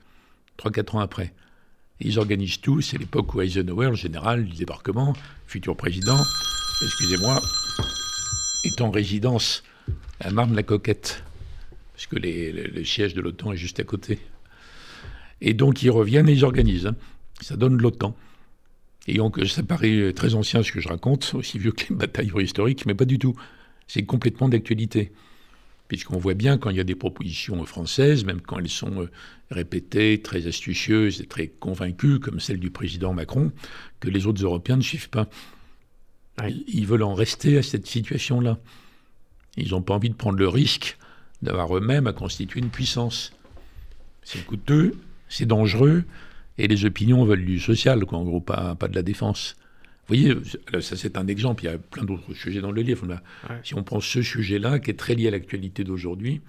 [0.57, 1.33] trois, quatre ans après.
[2.01, 5.15] ils organisent tout, c'est l'époque où Eisenhower, le général du débarquement,
[5.47, 6.19] futur président,
[6.83, 7.41] excusez-moi,
[8.65, 9.63] est en résidence
[10.21, 11.23] à Marne-la-Coquette,
[11.95, 14.19] puisque le siège de l'OTAN est juste à côté.
[15.41, 16.87] Et donc ils reviennent et ils organisent.
[16.87, 16.97] Hein.
[17.41, 18.15] Ça donne l'OTAN.
[19.07, 22.33] Et donc ça paraît très ancien ce que je raconte, aussi vieux que les batailles
[22.39, 23.35] historiques, mais pas du tout.
[23.93, 25.11] C'est complètement d'actualité.
[25.89, 29.11] Puisqu'on voit bien quand il y a des propositions françaises, même quand elles sont euh,
[29.51, 33.51] répétées, très astucieuses et très convaincues, comme celle du président Macron,
[33.99, 35.29] que les autres Européens ne suivent pas.
[36.69, 38.61] Ils veulent en rester à cette situation-là.
[39.57, 40.97] Ils n'ont pas envie de prendre le risque
[41.43, 43.33] d'avoir eux-mêmes à constituer une puissance.
[44.23, 44.95] C'est coûteux,
[45.29, 46.05] c'est dangereux,
[46.59, 49.57] et les opinions veulent du social, quoi, en gros, pas, pas de la défense.
[50.11, 50.35] Vous voyez,
[50.81, 53.07] ça c'est un exemple, il y a plein d'autres sujets dans le livre.
[53.63, 56.41] Si on prend ce sujet-là, qui est très lié à l'actualité d'aujourd'hui,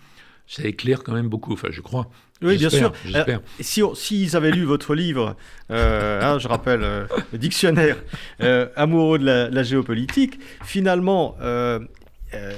[0.48, 2.10] ça éclaire quand même beaucoup, enfin je crois.
[2.42, 2.92] Oui, bien sûr.
[3.16, 5.36] Euh, si S'ils avaient lu votre livre,
[5.70, 7.98] euh, hein, je rappelle, euh, le dictionnaire
[8.76, 11.38] amoureux de la, géopolitique, finalement,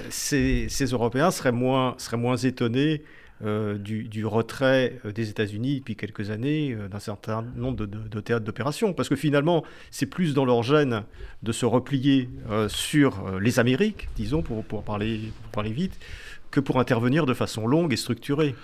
[0.09, 3.03] ces, Européens seraient moins, seraient moins étonnés
[3.43, 8.93] du, retrait des États-Unis depuis quelques années d'un certain nombre de, théâtres d'opération.
[8.93, 11.03] Parce que finalement, c'est plus dans leur gène
[11.41, 12.29] de se replier
[12.67, 15.99] sur les Amériques, disons, pour, pour, parler, pour parler vite,
[16.51, 18.55] que pour intervenir de façon longue et structurée.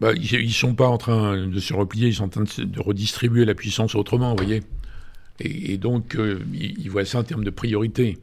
[0.00, 2.80] Bah, ils ne sont pas en train de se replier, ils sont en train de,
[2.80, 4.62] redistribuer la puissance autrement, vous voyez.
[5.40, 8.18] Et, donc, euh, ils, voient ça en termes de priorité.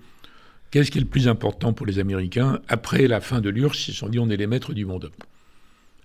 [0.71, 2.59] Qu'est-ce qui est le plus important pour les Américains?
[2.67, 5.11] Après la fin de l'URSS, ils se sont dit on est les maîtres du monde.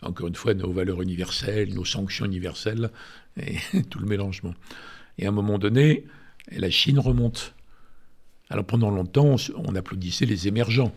[0.03, 2.91] Encore une fois, nos valeurs universelles, nos sanctions universelles,
[3.41, 4.55] et tout le mélangement.
[5.19, 6.05] Et à un moment donné,
[6.51, 7.55] la Chine remonte.
[8.51, 10.93] Alors pendant longtemps, on applaudissait les émergents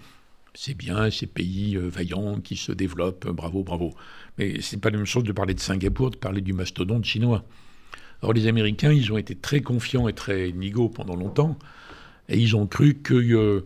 [0.54, 3.94] c'est bien, ces pays euh, vaillants qui se développent, bravo, bravo.
[4.38, 7.46] Mais c'est pas la même chose de parler de Singapour, de parler du mastodonte chinois.
[8.22, 11.58] Or, les Américains, ils ont été très confiants et très nigauds pendant longtemps,
[12.30, 13.66] et ils ont cru que, euh,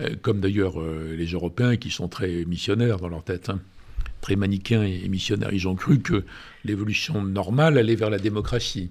[0.00, 3.60] euh, comme d'ailleurs euh, les Européens qui sont très missionnaires dans leur tête, hein,
[4.24, 6.24] très manichéens et missionnaires, ils ont cru que
[6.64, 8.90] l'évolution normale allait vers la démocratie.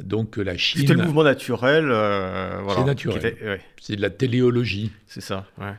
[0.00, 0.80] Donc la Chine.
[0.80, 1.84] C'était le mouvement naturel.
[2.74, 3.60] c'est naturel.
[3.80, 4.90] C'est de la téléologie.
[5.06, 5.46] C'est ça.
[5.56, 5.74] Ouais.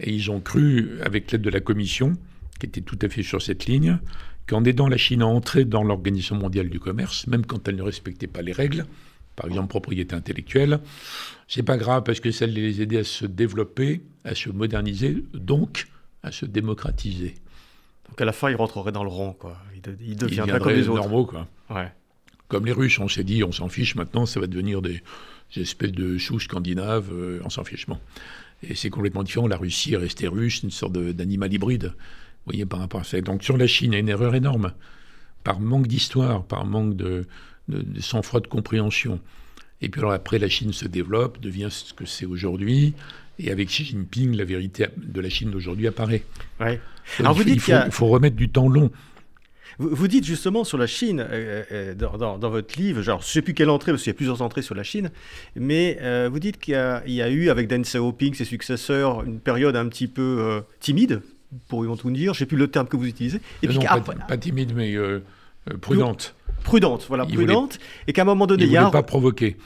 [0.00, 2.12] Et ils ont cru, avec l'aide de la Commission,
[2.60, 3.98] qui était tout à fait sur cette ligne,
[4.46, 7.82] qu'en aidant la Chine à entrer dans l'Organisation mondiale du commerce, même quand elle ne
[7.82, 8.84] respectait pas les règles,
[9.34, 10.80] par exemple propriété intellectuelle,
[11.48, 15.86] c'est pas grave parce que ça les aidait à se développer, à se moderniser, donc
[16.22, 17.34] à se démocratiser.
[18.12, 19.56] Donc à la fin, il rentrerait dans le rang, quoi.
[19.74, 21.00] Il, deviendrait comme les autres.
[21.00, 21.48] normaux, quoi.
[22.48, 25.02] Comme les Russes, on s'est dit, on s'en fiche maintenant, ça va devenir des,
[25.56, 27.86] espèces de choux scandinaves, euh, on s'en fiche.
[28.62, 29.48] Et c'est complètement différent.
[29.48, 31.84] La Russie est restée russe, une sorte d'animal hybride.
[31.84, 33.18] Vous voyez, par rapport à ça.
[33.22, 34.74] Donc sur la Chine, il y a une erreur énorme.
[35.42, 37.24] Par manque d'histoire, par manque de,
[37.68, 39.20] de, sang-froid de compréhension.
[39.80, 42.92] Et puis alors après, la Chine se développe, devient ce que c'est aujourd'hui.
[43.38, 46.22] Et avec Xi Jinping, la vérité de la Chine d'aujourd'hui apparaît.
[46.60, 46.80] Ouais.
[47.18, 48.90] Alors vous dites il, faut, remettre du temps long.
[49.78, 53.30] Vous, dites justement sur la Chine, euh, euh, dans, dans, votre livre, genre, je ne
[53.30, 55.10] sais plus quelle entrée, parce qu'il y a plusieurs entrées sur la Chine,
[55.56, 56.74] mais euh, vous dites qu'il
[57.06, 61.22] y, y, a eu, avec Deng Xiaoping, ses successeurs, une période un petit peu timide,
[61.68, 63.40] pourrions-nous dire, je ne sais plus le terme que vous utilisez.
[63.62, 64.94] Et puis, pas, pas, timide, mais
[65.80, 66.34] prudente.
[66.64, 69.56] Prudente, voilà, prudente, et qu'à un moment donné, il, ne a pas provoquer.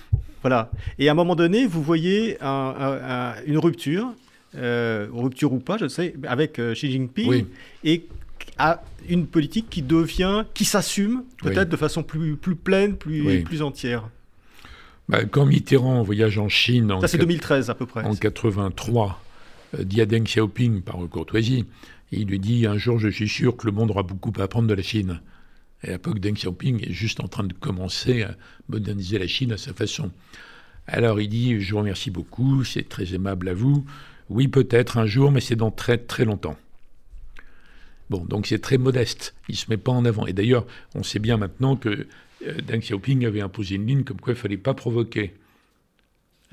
[0.47, 4.15] Voilà, et à un moment donné, vous voyez une rupture,
[4.55, 7.47] rupture ou pas, je sais, avec Xi Jinping,
[7.83, 8.07] et
[8.57, 13.61] à une politique qui devient, qui s'assume peut-être de façon plus, plus pleine, plus, plus
[13.61, 14.09] entière.
[15.09, 18.05] Bah, quand Mitterrand voyage en Chine, en ça c'est 2013 à peu près.
[18.05, 19.21] En 83,
[19.75, 21.65] euh, dit à Deng Xiaoping par courtoisie,
[22.13, 24.69] il lui dit un jour je suis sûr que le monde aura beaucoup à apprendre
[24.69, 25.21] de la Chine.
[25.83, 28.37] À l'époque, Deng Xiaoping est juste en train de commencer à
[28.69, 30.11] moderniser la Chine à sa façon.
[30.87, 33.85] Alors il dit je vous remercie beaucoup, c'est très aimable à vous.
[34.29, 36.57] Oui peut-être un jour, mais c'est dans très très longtemps.
[38.09, 39.35] Bon, donc c'est très modeste.
[39.49, 40.27] Il ne se met pas en avant.
[40.27, 42.07] Et d'ailleurs, on sait bien maintenant que
[42.47, 45.35] euh, Deng Xiaoping avait imposé une ligne comme quoi il ne fallait pas provoquer.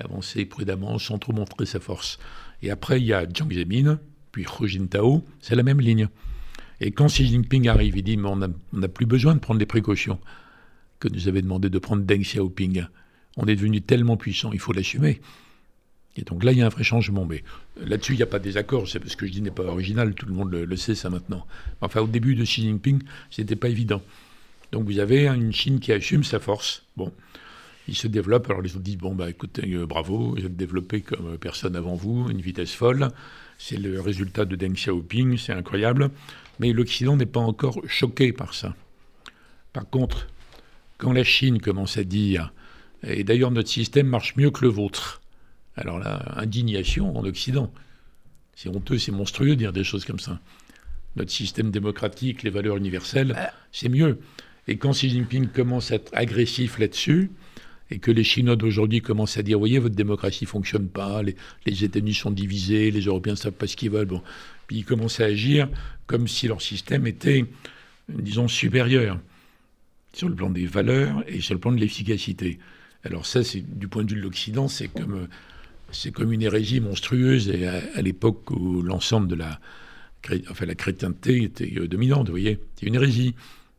[0.00, 2.18] Avancer prudemment sans trop montrer sa force.
[2.62, 4.00] Et après, il y a Jiang Zemin,
[4.32, 6.08] puis Hu Jintao, c'est la même ligne.
[6.80, 9.66] Et quand Xi Jinping arrive, il dit Mais on n'a plus besoin de prendre les
[9.66, 10.18] précautions
[11.00, 12.86] que nous avait demandé de prendre Deng Xiaoping.
[13.36, 15.20] On est devenu tellement puissant, il faut l'assumer.
[16.16, 17.24] Et donc là, il y a un vrai changement.
[17.24, 17.42] Mais
[17.76, 18.88] là-dessus, il n'y a pas de désaccord.
[18.88, 20.14] C'est parce que je dis n'est pas original.
[20.14, 21.46] Tout le monde le, sait, ça maintenant.
[21.80, 24.02] Enfin, au début de Xi Jinping, c'était pas évident.
[24.72, 26.84] Donc vous avez une Chine qui assume sa force.
[26.96, 27.12] Bon,
[27.88, 28.48] il se développe.
[28.48, 31.94] Alors les autres disent bon, bah écoutez, euh, bravo, vous êtes développé comme personne avant
[31.94, 33.08] vous, une vitesse folle.
[33.58, 36.10] C'est le résultat de Deng Xiaoping, c'est incroyable.
[36.58, 38.74] Mais l'Occident n'est pas encore choqué par ça.
[39.72, 40.28] Par contre,
[40.98, 42.52] quand la Chine commence à dire,
[43.02, 45.20] et d'ailleurs notre système marche mieux que le vôtre,
[45.76, 47.72] alors là, indignation en Occident.
[48.54, 50.40] C'est honteux, c'est monstrueux de dire des choses comme ça.
[51.16, 53.46] Notre système démocratique, les valeurs universelles, euh.
[53.72, 54.20] c'est mieux.
[54.68, 57.30] Et quand Xi Jinping commence à être agressif là-dessus,
[57.90, 62.14] et que les Chinois d'aujourd'hui commencent à dire, voyez, votre démocratie fonctionne pas, les, États-Unis
[62.14, 64.22] sont divisés, les Européens ne savent pas ce qu'ils veulent, bon.
[64.66, 65.68] Puis ils commencent à agir
[66.06, 67.44] comme si leur système était,
[68.08, 69.20] disons, supérieur
[70.14, 72.58] sur le plan des valeurs et sur le plan de l'efficacité.
[73.04, 75.28] Alors ça, c'est du point de vue de l'Occident, c'est comme
[75.94, 79.60] c'est comme une hérésie monstrueuse et à, l'époque où l'ensemble de la,
[80.50, 82.58] enfin, la chrétienté était euh, dominante, voyez.
[82.76, 83.34] C'est une hérésie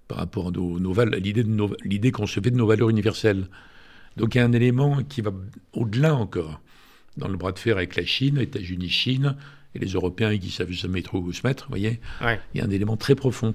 [0.08, 3.48] par rapport à, nos, l'idée qu'on se fait de nos valeurs universelles.
[4.17, 5.32] Donc il y a un élément qui va
[5.73, 6.62] au-delà encore
[7.17, 9.36] dans le bras de fer avec la Chine, États-Unis, Chine,
[9.73, 11.99] et les Européens qui savent jamais trop où se mettre, vous voyez.
[12.54, 13.54] Il y a un élément très profond.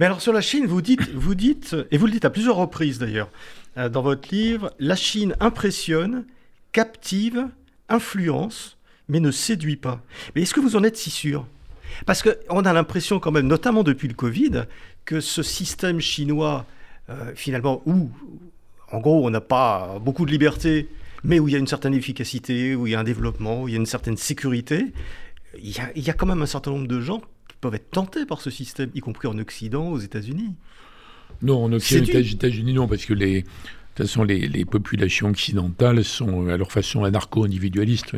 [0.00, 2.56] Mais alors sur la Chine, vous dites, vous dites, et vous le dites à plusieurs
[2.56, 3.30] reprises d'ailleurs,
[3.76, 6.24] euh, dans votre livre, la Chine impressionne,
[6.72, 7.46] captive,
[7.88, 8.76] influence,
[9.08, 10.02] mais ne séduit pas.
[10.34, 11.46] Mais est-ce que vous en êtes si sûr?
[12.04, 14.64] Parce qu'on a l'impression quand même, notamment depuis le Covid,
[15.04, 16.66] que ce système chinois,
[17.08, 18.10] euh, finalement, où,
[18.92, 20.88] en gros, on n'a pas beaucoup de liberté,
[21.24, 23.68] mais où il y a une certaine efficacité, où il y a un développement, où
[23.68, 24.86] il y a une certaine sécurité,
[25.62, 27.74] il y a, il y a quand même un certain nombre de gens qui peuvent
[27.74, 30.54] être tentés par ce système, y compris en Occident, aux États-Unis.
[31.42, 33.44] Non, en Occident, aux États-Unis, non, parce que les,
[33.98, 38.14] toute façon, les, populations occidentales sont à leur façon anarcho-individualistes.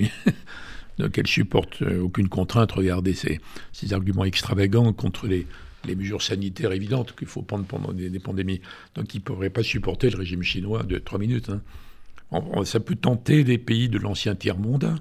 [0.99, 2.73] Donc elles supportent euh, aucune contrainte.
[2.73, 3.41] Regardez ces,
[3.73, 5.47] ces arguments extravagants contre les,
[5.85, 8.61] les mesures sanitaires évidentes qu'il faut prendre pendant des, pandémies.
[8.95, 11.51] Donc ils ne pourraient pas supporter le régime chinois de trois minutes.
[11.51, 12.65] Hein.
[12.65, 14.99] ça peut tenter des pays de l'ancien tiers-monde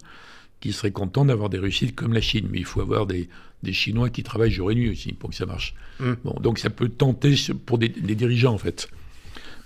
[0.60, 2.48] qui seraient contents d'avoir des réussites comme la Chine.
[2.52, 3.30] Mais il faut avoir des,
[3.63, 5.74] des Chinois qui travaillent jour et nuit aussi pour que ça marche.
[6.00, 6.13] Mmh.
[6.24, 8.89] Bon, donc ça peut tenter pour des, des dirigeants en fait.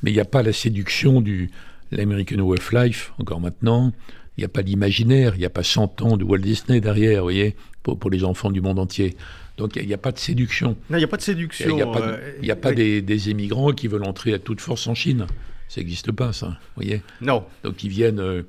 [0.02, 1.50] Mais il n'y a pas la séduction du
[1.94, 3.94] l'American Way of Life, encore maintenant.
[4.38, 7.20] Il n'y a pas l'imaginaire, il n'y a pas 100 ans de Walt Disney derrière,
[7.20, 9.16] vous voyez, pour, pour les enfants du monde entier.
[9.58, 10.70] Donc il n'y a, pas de séduction.
[10.90, 11.70] Non, il n'y a pas de séduction.
[11.70, 14.96] Il n'y a pas, euh, des, des, émigrants qui veulent entrer à toute force en
[14.96, 15.28] Chine.
[15.70, 16.48] Ça n'existe pas, ça.
[16.48, 17.46] Vous voyez Non.
[17.64, 18.44] Donc ils viennent, euh,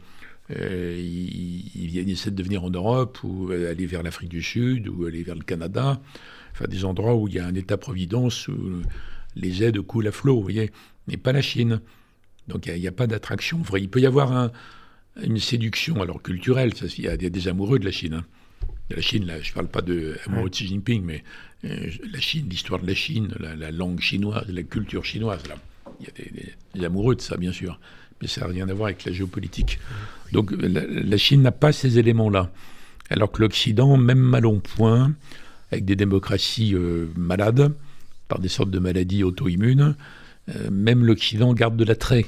[0.51, 5.05] euh, ils, viennent essayer de venir en Europe ou aller vers l'Afrique du Sud ou
[5.05, 6.01] aller vers le Canada.
[6.53, 8.83] Enfin, des endroits où il y a un État-providence où
[9.37, 10.71] les aides coulent à flot, vous voyez.
[11.07, 11.81] Mais pas la Chine.
[12.49, 13.81] Donc il n'y a, pas d'attraction vraie.
[13.81, 14.51] Il peut y avoir
[15.23, 16.73] une séduction, alors culturelle.
[16.97, 18.14] Il y, a des amoureux de la Chine.
[18.14, 18.25] Hein
[18.90, 21.25] la Chine, là, je ne parle pas de amoureux de Xi Jinping, mais
[21.64, 25.57] euh, la Chine, l'histoire de la Chine, la, langue chinoise, la culture chinoise, là,
[26.01, 27.79] il y a des, amoureux de ça, bien sûr,
[28.20, 29.79] mais ça n'a rien à voir avec la géopolitique.
[30.33, 32.51] Donc la, Chine n'a pas ces éléments-là,
[33.09, 35.14] alors que l'Occident, même mal en point,
[35.70, 37.73] avec des démocraties euh, malades,
[38.29, 39.97] par des sortes de maladies auto-immunes,
[40.55, 42.27] euh, même l'Occident garde de l'attrait.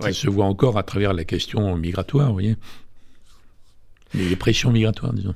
[0.00, 2.56] Ça se voit encore à travers la question migratoire, vous voyez
[4.14, 5.34] les pressions migratoires, disons.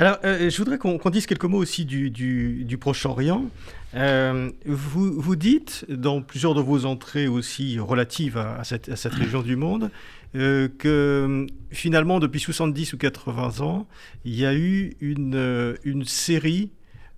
[0.00, 3.50] Alors, euh, je voudrais qu'on dise quelques mots aussi du, du, Proche-Orient.
[3.94, 9.14] Euh, vous, vous dites, dans plusieurs de vos entrées aussi relatives à, cette, à cette,
[9.14, 9.90] région du monde,
[10.36, 13.88] euh, que finalement, depuis 70 ou 80 ans,
[14.24, 16.70] il y a eu une, une série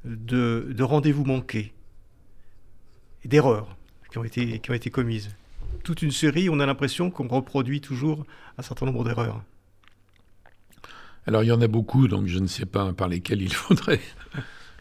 [0.07, 1.75] de, de rendez-vous manqués,
[3.27, 3.77] d'erreurs
[4.11, 5.29] qui, ont été, qui ont été commises.
[5.85, 8.25] Toute une série, on a l'impression qu'on reproduit toujours
[8.57, 9.43] un certain nombre d'erreurs.
[11.27, 14.01] Alors il y en a beaucoup, donc je ne sais pas par lesquels il faudrait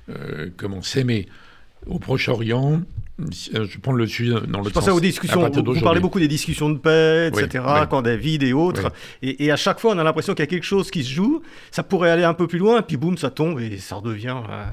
[0.10, 1.28] euh, commencer, mais
[1.86, 2.82] au Proche-Orient,
[3.20, 6.28] euh, je prends le sujet dans le Je pensais aux discussions, vous, parlez beaucoup des
[6.28, 10.34] discussions de paix, etc., quand David et autres, et, à chaque fois on a l'impression
[10.34, 12.82] qu'il y a quelque chose qui se joue, ça pourrait aller un peu plus loin,
[12.82, 14.38] puis boum, ça tombe et ça redevient...
[14.50, 14.66] Euh,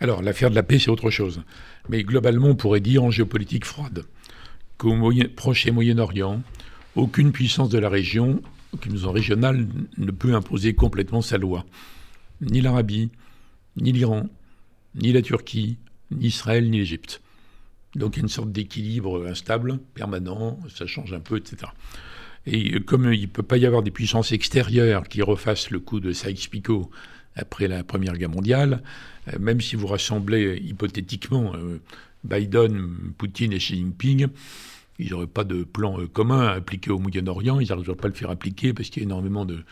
[0.00, 1.42] Alors l'affaire de la paix, c'est autre chose.
[1.88, 4.04] Mais globalement, on pourrait dire en géopolitique froide
[4.78, 4.96] qu'au
[5.36, 6.40] Proche et Moyen-Orient,
[6.96, 8.42] aucune puissance de la région
[8.80, 9.66] qu'une zone régionale
[9.98, 11.64] ne peut imposer complètement sa loi.
[12.40, 13.10] Ni l'Arabie,
[13.76, 14.28] ni l'Iran,
[14.94, 15.78] ni la Turquie,
[16.10, 17.20] ni Israël, ni l'Égypte.
[17.94, 21.70] Donc il y a une sorte d'équilibre instable, permanent, ça change un peu, etc.
[22.46, 26.00] Et comme il ne peut pas y avoir des puissances extérieures qui refassent le coup
[26.00, 26.90] de Sykes-Picot
[27.36, 28.82] après la Première Guerre mondiale,
[29.28, 31.80] euh, même si vous rassemblez hypothétiquement euh,
[32.24, 34.28] Biden, Poutine et Xi Jinping,
[34.98, 38.10] ils n'auraient pas de plan euh, commun à appliquer au Moyen-Orient, ils n'arriveraient pas à
[38.10, 39.64] le faire appliquer parce qu'il y a énormément de,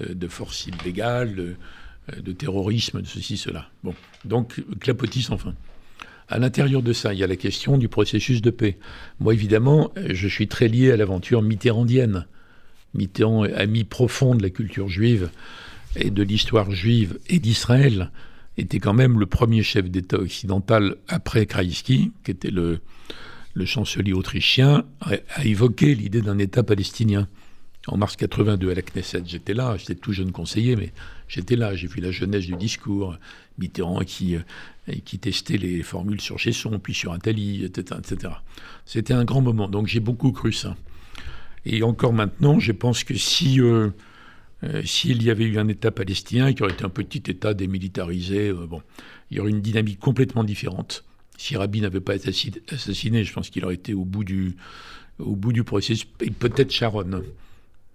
[0.00, 3.68] euh, forces illégales, euh, de, terrorisme, de ceci, cela.
[3.84, 5.54] Bon, donc clapotis enfin.
[6.28, 8.78] À l'intérieur de ça, il y a la question du processus de paix.
[9.18, 12.26] Moi, évidemment, je suis très lié à l'aventure mitterrandienne.
[12.94, 15.30] Mitterrand, ami profond de la culture juive
[15.96, 18.12] et de l'histoire juive et d'Israël,
[18.58, 22.80] était quand même le premier chef d'État occidental après Kreisky, qui était le,
[23.54, 27.28] le chancelier autrichien a, évoqué l'idée d'un État palestinien.
[27.86, 30.92] En mars 82 à la Knesset, j'étais là, j'étais tout jeune conseiller, mais
[31.28, 33.16] j'étais là, j'ai vu la jeunesse du discours,
[33.58, 37.98] Mitterrand qui, euh, testait les formules sur Chesson, puis sur Attali, etc.
[37.98, 38.34] etc.
[38.84, 40.76] C'était un grand moment, donc j'ai beaucoup cru ça.
[41.64, 43.90] Et encore maintenant, je pense que si euh,
[44.62, 48.52] euh, s'il y avait eu un État palestinien qui aurait été un petit État démilitarisé,
[48.52, 48.82] bon,
[49.30, 51.04] il y aurait une dynamique complètement différente
[51.40, 52.28] si Rabin n'avait pas été
[52.70, 54.56] assassiné, je pense qu'il aurait été au bout du,
[55.18, 56.06] au bout du processus.
[56.20, 57.22] Et peut-être Sharon.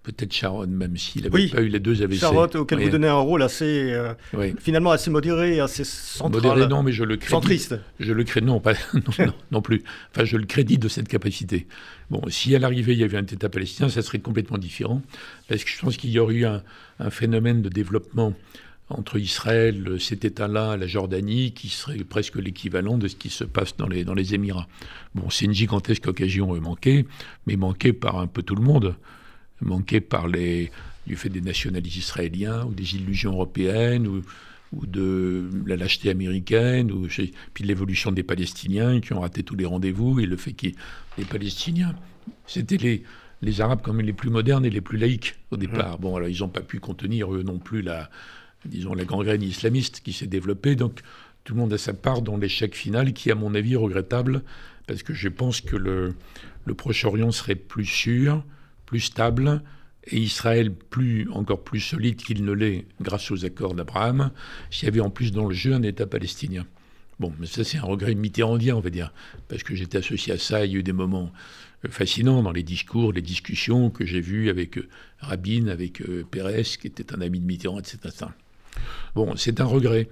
[0.02, 2.18] Peut-être Sharon, même s'il n'avait pas eu les deux AVC.
[2.18, 4.14] Sharon, auquel vous donnez un rôle assez, euh,
[4.58, 6.42] finalement assez modéré, assez central.
[6.42, 7.30] Modéré, non, mais je le crédite.
[7.30, 7.76] Centriste.
[8.00, 9.84] Je le crédite, non, pas, non, non, plus.
[10.10, 11.68] Enfin, je le crédite de cette capacité.
[12.10, 15.02] Bon, si à l'arrivée il y avait un État palestinien, ça serait complètement différent,
[15.48, 16.64] parce que je pense qu'il y aurait eu un,
[16.98, 18.34] un phénomène de développement
[18.88, 23.76] entre Israël, cet État-là, la Jordanie, qui serait presque l'équivalent de ce qui se passe
[23.76, 24.68] dans les, dans les Émirats.
[25.14, 27.06] Bon, c'est une gigantesque occasion manquée,
[27.46, 28.94] mais manquée par un peu tout le monde,
[29.60, 30.70] manquée par les,
[31.06, 34.22] du fait des nationalistes israéliens ou des illusions européennes ou,
[34.72, 37.08] ou de la lâcheté américaine, ou
[37.54, 40.68] puis l'évolution des Palestiniens qui ont raté tous les rendez-vous et le fait que
[41.18, 41.96] les Palestiniens,
[42.46, 43.02] c'était les,
[43.42, 45.98] les Arabes comme les plus modernes et les plus laïcs au départ.
[45.98, 46.02] Mmh.
[46.02, 48.10] Bon, alors ils n'ont pas pu contenir eux non plus la,
[48.66, 50.76] disons, la gangrène islamiste qui s'est développée.
[50.76, 51.00] Donc
[51.44, 54.42] tout le monde a sa part dans l'échec final qui, à mon avis, est regrettable,
[54.86, 56.14] parce que je pense que le,
[56.74, 58.44] Proche-Orient serait plus sûr,
[58.84, 59.62] plus stable,
[60.08, 64.30] et Israël plus, encore plus solide qu'il ne l'est grâce aux accords d'Abraham,
[64.70, 66.66] s'il y avait en plus dans le jeu un État palestinien.
[67.18, 69.12] Bon, mais ça c'est un regret mitterrandien, on va dire,
[69.48, 71.32] parce que j'étais associé à ça, il y a eu des moments
[71.84, 74.88] euh, fascinants dans les discours, les discussions que j'ai vues avec euh,
[75.20, 77.98] Rabin, avec euh, Pérez, qui était un ami de Mitterrand, etc.
[79.14, 80.08] Bon, c'est un regret.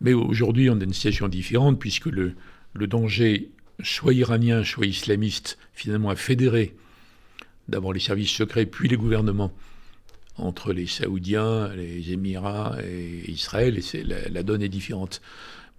[0.00, 2.34] Mais aujourd'hui, on a une situation différente puisque le,
[2.74, 3.50] danger
[3.82, 6.74] soit iraniens, soit islamistes, finalement à fédérer
[7.68, 9.52] d'abord les services secrets, puis les gouvernements
[10.36, 15.20] entre les Saoudiens, les Émirats et Israël, et la, la, donne est différente.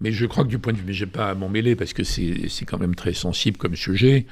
[0.00, 1.76] Mais je crois que du point de vue, mais je n'ai pas à m'en mêler
[1.76, 4.26] parce que c'est quand même très sensible comme sujet.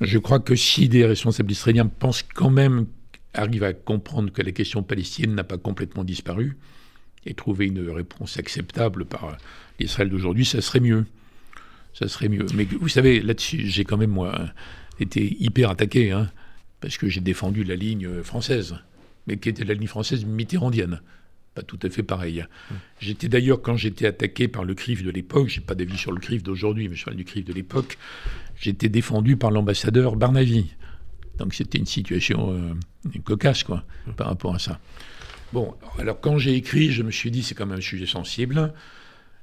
[0.00, 2.86] Je crois que si des responsables israéliens pensent quand même,
[3.34, 6.56] arrivent à comprendre que la question palestinienne n'a pas complètement disparu,
[7.26, 9.36] et trouver une réponse acceptable par
[9.78, 11.04] l'Israël d'aujourd'hui, ça serait mieux.
[11.92, 12.46] Ça serait mieux.
[12.54, 14.38] Mais vous savez, là-dessus, j'ai quand même, moi,
[15.00, 16.30] été hyper attaqué, hein,
[16.80, 18.76] parce que j'ai défendu la ligne française,
[19.26, 21.00] mais qui était la ligne française mitterrandienne
[21.54, 22.44] pas tout à fait pareil.
[23.00, 26.20] J'étais d'ailleurs, quand j'étais attaqué par le CRIF de l'époque, j'ai pas d'avis sur le
[26.20, 27.98] CRIF d'aujourd'hui, mais je parle du CRIF de l'époque,
[28.56, 30.66] j'étais défendu par l'ambassadeur Barnavi.
[31.38, 33.84] Donc c'était une situation euh, cocasse, quoi,
[34.16, 34.78] par rapport à ça.
[35.52, 38.72] Bon, alors quand j'ai écrit, je me suis dit, c'est quand même un sujet sensible.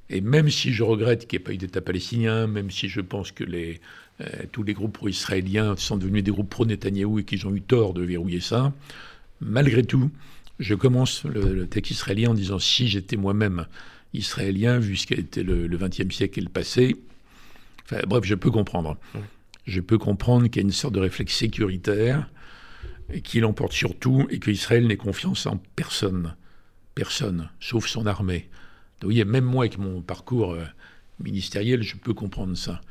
[0.10, 3.02] Et même si je regrette qu'il n'y ait pas eu d'État palestinien, même si je
[3.02, 3.82] pense que les,
[4.22, 7.94] euh, tous les groupes pro-israéliens sont devenus des groupes pro-Netanyahou et qu'ils ont eu tort
[7.94, 8.72] de verrouiller ça,
[9.42, 10.10] malgré tout,
[10.60, 13.66] je commence le, texte israélien en disant si j'étais moi-même
[14.14, 16.96] israélien, vu ce qu'était le XXe siècle et le passé,
[17.84, 18.98] enfin, bref, je peux comprendre.
[19.66, 22.30] Je peux comprendre qu'il y a une sorte de réflexe sécuritaire
[23.24, 26.36] qui l'emporte sur tout et qu'Israël n'ait confiance en personne.
[26.96, 28.50] Personne, sauf son armée.
[29.00, 30.66] Donc, vous voyez, même moi, avec mon parcours euh,
[31.24, 32.82] ministériel, je peux comprendre ça.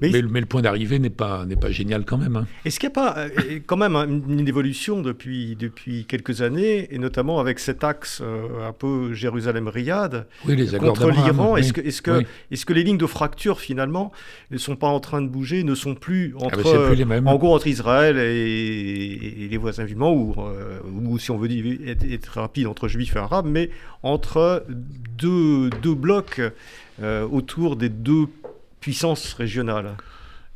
[0.00, 2.36] Mais, le point d'arrivée n'est pas, pas génial quand même.
[2.36, 2.46] Hein.
[2.64, 6.98] Est-ce qu'il n'y a pas euh, quand même une, évolution depuis, depuis quelques années, et
[6.98, 10.26] notamment avec cet axe euh, un peu Jérusalem-Riyad
[10.78, 14.12] contre l'Iran Est-ce que, est que, est que les lignes de fracture finalement
[14.50, 17.26] ne sont pas en train de bouger, ne sont plus ah, entre, plus les mêmes.
[17.26, 22.40] en gros, entre Israël et, les voisins ou, euh, ou si on veut dire, être,
[22.40, 23.70] rapide, entre juifs et arabes, mais
[24.02, 24.64] entre
[25.18, 26.40] deux, deux blocs
[27.30, 28.26] autour des deux
[28.82, 29.96] puissance régionale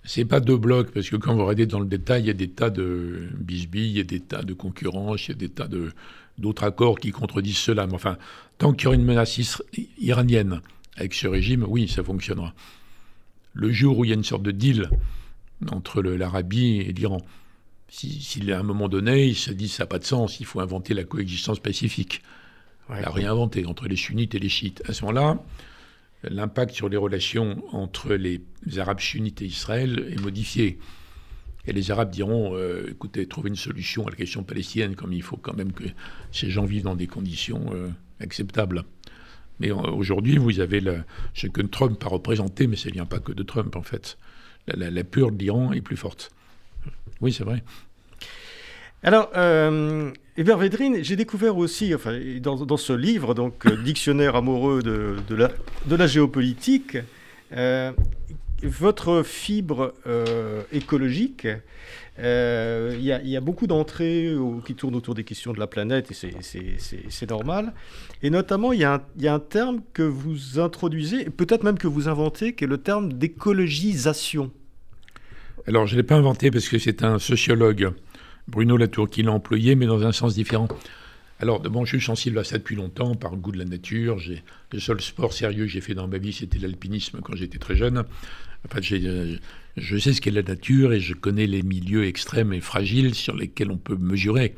[0.07, 2.35] c'est pas deux blocs, parce que quand vous regardez dans le détail, il y a
[2.35, 5.49] des tas de bisbilles, il y a des tas de concurrences, il y a des
[5.49, 5.93] tas de,
[6.39, 7.87] d'autres accords qui contredisent cela.
[7.89, 8.17] Mais enfin,
[8.59, 9.61] tant qu'il y aura une menace
[9.99, 10.61] iranienne
[10.97, 12.55] avec ce régime, oui, ça fonctionnera.
[13.53, 14.91] Le jour où il y a une sorte de deal
[15.71, 17.21] entre l'Arabie et l'Iran,
[17.89, 20.61] s'il à un moment donné, il se dit ça n'a pas de sens, il faut
[20.61, 22.23] inventer la coexistence pacifique.
[22.89, 24.83] Ouais, il a réinventé entre les sunnites et les chiites.
[24.89, 25.43] À ce moment-là,
[26.23, 28.41] l'impact sur les relations entre les
[28.79, 30.79] Arabes sunnites et Israël est modifié.
[31.67, 35.23] Et les Arabes diront, euh, écoutez, trouvez une solution à la question palestinienne, comme il
[35.23, 35.85] faut quand même que
[36.31, 37.89] ces gens vivent dans des conditions euh,
[38.21, 38.85] acceptables.
[39.59, 40.81] Mais euh, aujourd'hui, vous avez
[41.35, 44.17] ce que Trump a représenté, mais ça ne vient pas que de Trump, en fait.
[44.69, 46.31] La, la peur de l'Iran est plus forte.
[47.21, 47.65] Oui, c'est vrai.
[49.03, 49.31] Alors,
[50.39, 55.35] Hébert Védrine, j'ai découvert aussi, enfin, dans, ce livre, donc euh, Dictionnaire amoureux de,
[55.95, 56.99] la, géopolitique,
[57.53, 57.91] euh,
[58.63, 61.49] votre fibre euh, écologique.
[62.19, 64.35] Il y, y, a beaucoup d'entrées
[64.67, 67.73] qui tournent autour des questions de la planète, et c'est normal.
[68.23, 72.09] Et notamment, il y, y, a un terme que vous introduisez, peut-être même que vous
[72.09, 74.51] inventez, qui est le terme d'écologisation.
[75.67, 77.93] Alors, je ne l'ai pas inventé parce que c'est un sociologue
[78.49, 80.69] Bruno Latour qui l'a employé, mais dans un sens différent.
[81.39, 84.19] Alors, bon, je suis sensible à ça depuis longtemps, par goût de la nature.
[84.73, 87.77] Le seul sport sérieux que j'ai fait dans ma vie, c'était l'alpinisme quand j'étais très
[87.77, 88.05] jeune.
[88.65, 89.37] Enfin, euh,
[89.77, 93.37] je sais ce qu'est la nature et je connais les milieux extrêmes et fragiles sur
[93.37, 94.55] lesquels on peut mesurer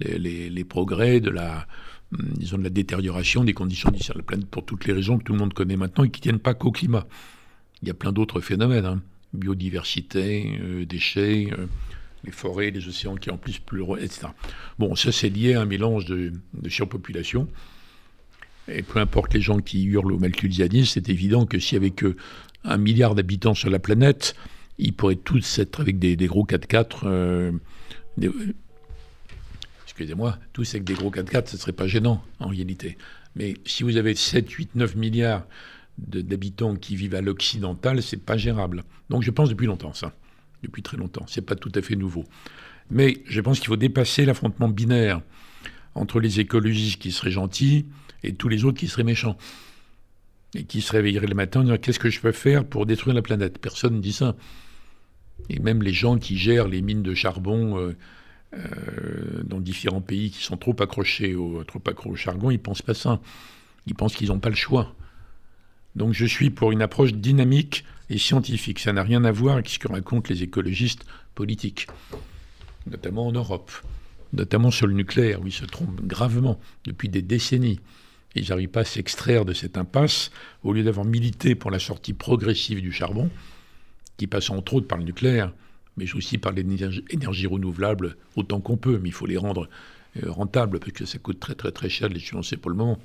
[0.00, 1.66] les, progrès de la,
[2.12, 5.24] hum, disons, de la détérioration des conditions de la planète pour toutes les raisons que
[5.24, 7.06] tout le monde connaît maintenant et qui ne tiennent pas qu'au climat.
[7.82, 9.00] Il y a plein d'autres phénomènes, hein.
[9.32, 11.48] biodiversité, euh, déchets.
[11.56, 11.66] Euh,
[12.28, 14.28] les forêts, les océans qui en plus plus, etc.
[14.78, 16.32] Bon, ça c'est lié à un mélange de,
[16.68, 17.48] surpopulation.
[18.68, 21.94] Et peu importe les gens qui hurlent au malthusianisme, c'est évident que s'il n'y avait
[21.94, 22.16] que
[22.64, 24.34] un milliard d'habitants sur la planète,
[24.78, 27.00] ils pourraient tous être avec des, gros 4x4.
[27.04, 27.52] Euh,
[29.84, 32.98] excusez-moi, tous avec des gros 4x4, ce ne serait pas gênant en réalité.
[33.36, 35.46] Mais si vous avez 7, 8, 9 milliards
[35.96, 38.84] d'habitants qui vivent à l'occidental, c'est pas gérable.
[39.08, 40.12] Donc je pense depuis longtemps ça
[40.62, 41.24] depuis très longtemps.
[41.26, 42.24] C'est pas tout à fait nouveau.
[42.90, 45.20] Mais je pense qu'il faut dépasser l'affrontement binaire
[45.94, 47.86] entre les écologistes qui seraient gentils
[48.22, 49.36] et tous les autres qui seraient méchants.
[50.54, 53.14] Et qui se réveilleraient le matin en disant qu'est-ce que je peux faire pour détruire
[53.14, 53.58] la planète?
[53.58, 54.34] Personne ne dit ça.
[55.50, 57.96] Et même les gens qui gèrent les mines de charbon euh,
[58.54, 62.94] euh, dans différents pays qui sont trop accrochés au, trop au charbon, ils pensent pas
[62.94, 63.20] ça.
[63.86, 64.94] Ils pensent qu'ils n'ont pas le choix.
[65.96, 68.78] Donc je suis pour une approche dynamique et scientifique.
[68.78, 71.04] Ça n'a rien à voir avec ce que racontent les écologistes
[71.34, 71.86] politiques,
[72.86, 73.70] notamment en Europe,
[74.32, 77.80] notamment sur le nucléaire, où ils se trompent gravement depuis des décennies.
[78.34, 80.30] Ils n'arrivent pas à s'extraire de cette impasse.
[80.62, 83.30] Au lieu d'avoir milité pour la sortie progressive du charbon,
[84.16, 85.52] qui passe entre autres par le nucléaire,
[85.96, 89.68] mais aussi par l'énergie renouvelable autant qu'on peut, mais il faut les rendre
[90.22, 92.76] euh, rentables parce que ça coûte très très très cher de les financer pour le
[92.76, 92.98] moment.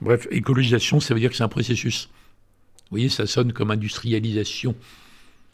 [0.00, 2.10] Bref, écologisation, ça veut dire que c'est un processus.
[2.90, 4.74] Vous voyez, ça sonne comme industrialisation.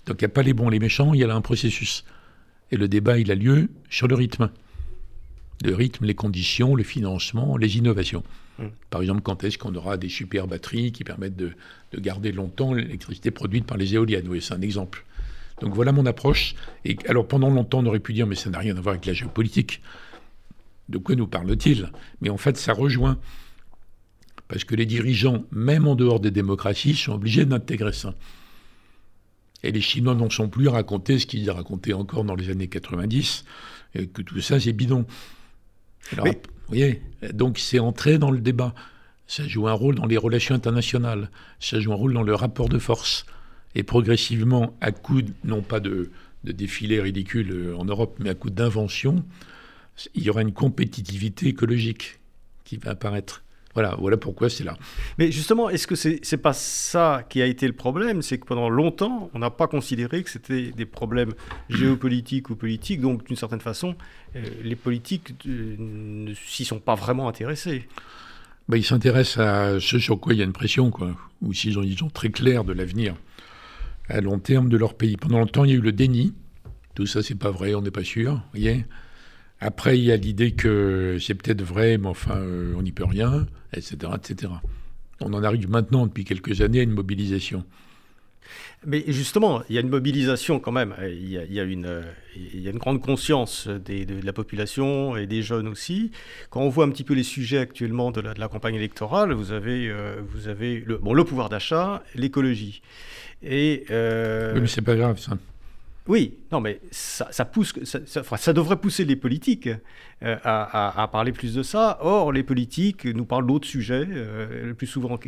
[0.06, 2.04] Donc il n'y a pas les bons, les méchants, il y a là un processus.
[2.70, 4.50] Et le débat, il a lieu sur le rythme.
[5.64, 8.22] Le rythme, les conditions, le financement, les innovations.
[8.58, 8.66] Mmh.
[8.88, 11.52] Par exemple, quand est-ce qu'on aura des super batteries qui permettent de,
[11.96, 14.28] garder longtemps l'électricité produite par les éoliennes?
[14.28, 15.04] Oui, c'est un exemple.
[15.60, 16.54] Donc voilà mon approche.
[16.84, 19.06] Et alors pendant longtemps, on aurait pu dire, mais ça n'a rien à voir avec
[19.06, 19.82] la géopolitique.
[20.88, 21.90] De quoi nous parle-t-il?
[22.20, 23.18] Mais en fait, ça rejoint.
[24.50, 28.16] Parce que les dirigeants, même en dehors des démocraties, sont obligés d'intégrer ça.
[29.62, 32.66] Et les Chinois n'en sont plus à raconter ce qu'ils racontaient encore dans les années
[32.66, 33.44] 90,
[33.94, 35.06] et que tout ça, c'est bidon.
[36.12, 36.32] Alors, vous
[36.66, 37.00] voyez,
[37.32, 38.74] donc c'est entré dans le débat.
[39.28, 41.30] Ça joue un rôle dans les relations internationales,
[41.60, 43.26] ça joue un rôle dans le rapport de force.
[43.76, 46.10] Et progressivement, à coup, non pas de,
[46.42, 49.24] de défilés ridicules en Europe, mais à coup d'invention,
[50.16, 52.18] il y aura une compétitivité écologique
[52.64, 53.44] qui va apparaître.
[53.74, 54.76] Voilà, voilà pourquoi c'est là.
[55.18, 58.20] Mais justement, est-ce que c'est n'est pas ça qui a été le problème?
[58.20, 61.34] C'est que pendant longtemps, on n'a pas considéré que c'était des problèmes
[61.68, 63.94] géopolitiques ou politiques, donc d'une certaine façon,
[64.34, 67.86] euh, les politiques euh, ne s'y sont pas vraiment intéressés.
[68.68, 71.78] Bah, ils s'intéressent à ce sur quoi il y a une pression, quoi, ou s'ils
[71.78, 73.14] ont une vision très claire de l'avenir
[74.08, 75.16] à long terme de leur pays.
[75.16, 76.34] Pendant longtemps, il y a eu le déni.
[76.96, 78.84] Tout ça, c'est pas vrai, on n'est pas sûr, voyez
[79.60, 83.04] après, il y a l'idée que c'est peut-être vrai, mais enfin, euh, on n'y peut
[83.04, 84.52] rien, etc., etc.
[85.20, 87.64] On en arrive maintenant, depuis quelques années, à une mobilisation.
[88.86, 90.94] Mais justement, il y a une mobilisation quand même.
[91.02, 92.02] Il y a, une,
[92.34, 96.10] il y a une, grande conscience de, la population et des jeunes aussi.
[96.48, 99.34] Quand on voit un petit peu les sujets actuellement de la, de la campagne électorale,
[99.34, 102.80] vous avez, euh, vous avez le, bon, le pouvoir d'achat, l'écologie.
[103.42, 104.58] Et euh...
[104.58, 105.36] mais c'est pas grave ça.
[106.08, 109.68] Oui, non, mais ça, pousse, ça, devrait pousser les politiques
[110.22, 111.98] euh, à, parler plus de ça.
[112.00, 115.18] Or, les politiques nous parlent d'autres sujets euh, le plus souvent.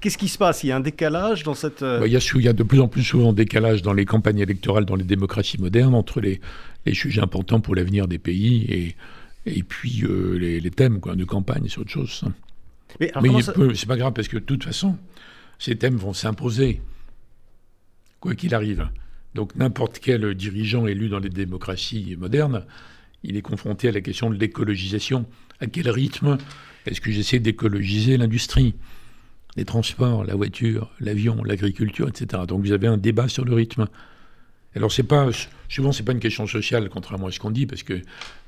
[0.00, 0.64] Qu'est-ce qui se passe?
[0.64, 1.82] Il y a un décalage dans cette.
[1.82, 4.40] Euh, bah, il, y a, de plus en plus souvent un décalage dans les campagnes
[4.40, 6.40] électorales dans les démocraties modernes entre les,
[6.92, 8.96] sujets importants pour l'avenir des pays et,
[9.46, 10.04] et puis
[10.38, 12.24] les, thèmes quoi, de campagne, c'est autre chose.
[12.98, 13.30] Mais, mais
[13.74, 14.96] c'est pas grave parce que de toute façon,
[15.58, 16.82] ces thèmes vont s'imposer,
[18.18, 18.88] quoi qu'il arrive.
[19.34, 22.64] Donc n'importe quel dirigeant élu dans les démocraties modernes,
[23.22, 25.26] il est confronté à la question de l'écologisation.
[25.60, 26.38] À quel rythme
[26.86, 28.74] est-ce que j'essaie d'écologiser l'industrie
[29.56, 32.44] les transports, la voiture, l'avion, l'agriculture, etc.
[32.46, 33.86] Donc vous avez un débat sur le rythme.
[34.76, 35.28] Alors c'est pas
[35.68, 38.00] souvent c'est pas une question sociale contrairement à ce qu'on dit parce que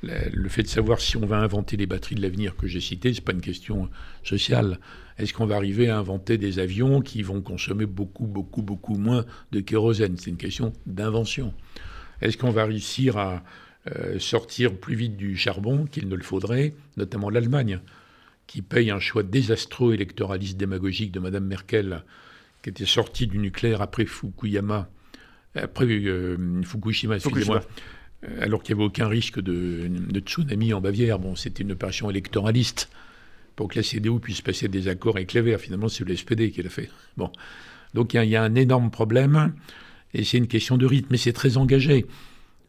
[0.02, 3.12] le fait de savoir si on va inventer les batteries de l'avenir que j'ai citées
[3.12, 3.88] c'est pas une question
[4.22, 4.78] sociale.
[5.22, 9.24] Est-ce qu'on va arriver à inventer des avions qui vont consommer beaucoup beaucoup beaucoup moins
[9.52, 10.16] de kérosène?
[10.18, 11.54] C'est une question d'invention.
[12.20, 13.42] Est-ce qu'on va réussir à
[13.96, 17.80] euh, sortir plus vite du charbon qu'il ne le faudrait, notamment l'Allemagne
[18.46, 22.02] qui paye un choix désastreux électoraliste démagogique de Mme Merkel
[22.62, 24.88] qui était sortie du nucléaire après Fukuyama
[25.54, 27.62] après euh, Fukushima, excusez-moi,
[28.24, 31.18] euh, alors qu'il n'y avait aucun risque de, tsunami en Bavière.
[31.18, 32.90] Bon, c'était une opération électoraliste
[33.56, 35.60] pour que la CDU puisse passer des accords avec les Verts.
[35.60, 36.90] Finalement, c'est le SPD qui l'a fait.
[37.16, 37.30] Bon.
[37.94, 39.52] Donc il y, a un énorme problème,
[40.14, 42.06] et c'est une question de rythme, mais c'est très engagé.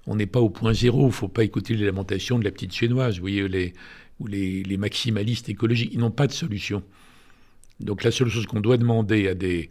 [0.06, 2.52] On n'est pas au point zéro, il ne faut pas écouter les lamentations de la
[2.52, 3.74] petite chinoise, vous voyez, les,
[4.20, 6.84] ou les, maximalistes écologiques, ils n'ont pas de solution.
[7.80, 9.70] Donc la seule chose qu'on doit demander à des,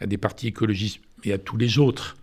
[0.00, 2.16] à des partis écologistes et à tous les autres,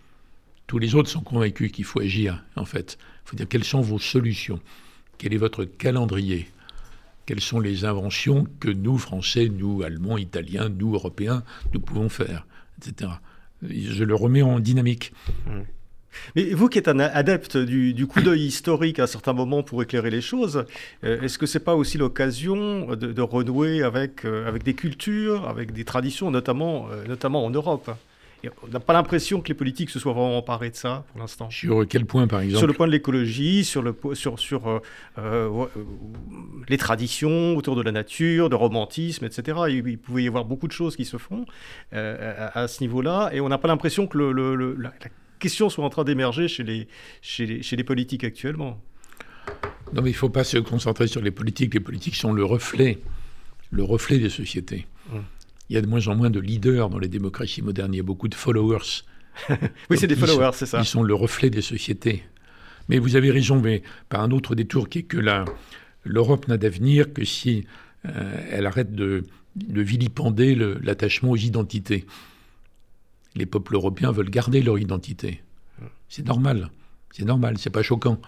[0.66, 2.98] tous les autres sont convaincus qu'il faut agir, en fait.
[3.00, 4.60] Il faut dire quelles sont vos solutions,
[5.16, 6.48] quel est votre calendrier,
[7.28, 11.42] quelles sont les inventions que nous, Français, nous, Allemands, Italiens, nous, Européens,
[11.74, 12.46] nous pouvons faire,
[12.78, 13.10] etc.
[13.60, 15.12] Je le remets en dynamique.
[16.34, 20.08] Mais vous qui êtes un adepte du, coup d'œil historique à certains moments pour éclairer
[20.08, 20.64] les choses,
[21.04, 25.46] euh, est-ce que ce n'est pas aussi l'occasion de, renouer avec, euh, avec des cultures,
[25.50, 27.90] avec des traditions, notamment, euh, notamment en Europe?
[28.62, 31.50] On n'a pas l'impression que les politiques se soient vraiment emparés de ça pour l'instant.
[31.50, 34.80] Sur quel point, par exemple Sur le point de l'écologie, sur, le, sur, sur euh,
[35.18, 35.66] euh,
[36.68, 39.58] les traditions autour de la nature, de romantisme, etc.
[39.68, 41.46] Il, pouvait y avoir beaucoup de choses qui se font
[41.94, 44.92] euh, à, ce niveau-là, et on n'a pas l'impression que le, la,
[45.38, 46.88] question soit en train d'émerger chez les,
[47.22, 48.80] chez, les, chez les politiques actuellement.
[49.92, 51.74] Non, mais il ne faut pas se concentrer sur les politiques.
[51.74, 52.98] Les politiques sont le reflet,
[53.70, 54.86] le reflet des sociétés.
[55.12, 55.22] Hum
[55.68, 57.94] il y a de moins en moins de leaders dans les démocraties modernes.
[57.94, 59.02] Il y a beaucoup de followers.
[59.90, 60.80] oui, c'est des followers, c'est ça.
[60.80, 62.24] Ils sont le reflet des sociétés.
[62.88, 65.18] Mais vous avez raison, mais par un autre détour qui est que
[66.04, 67.66] l'Europe n'a d'avenir que si
[68.06, 69.24] euh, elle arrête de,
[69.56, 72.06] de vilipender l'attachement aux identités.
[73.34, 75.42] Les peuples européens veulent garder leur identité.
[76.08, 76.70] C'est normal.
[77.12, 78.20] C'est normal, c'est pas choquant.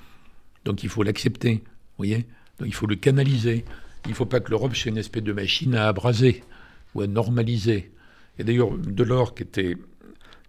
[0.65, 2.27] Donc il faut l'accepter, vous voyez
[2.59, 3.65] Donc il faut le canaliser.
[4.05, 6.43] Il ne faut pas que l'Europe soit une espèce de machine à abraser
[6.95, 7.93] ou à normaliser.
[8.39, 9.77] Et d'ailleurs, Delors, qui était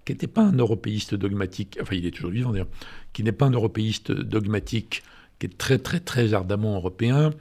[0.06, 2.68] qui n'était pas un européiste dogmatique, enfin il est toujours vivant d'ailleurs,
[3.14, 5.04] qui n'est pas un européiste dogmatique,
[5.40, 7.32] qui est très très très ardemment européen,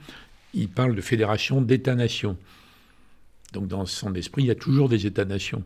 [0.53, 2.37] il parle de fédération d'États-nations.
[3.53, 5.63] Donc dans son esprit, il y a toujours des États-nations,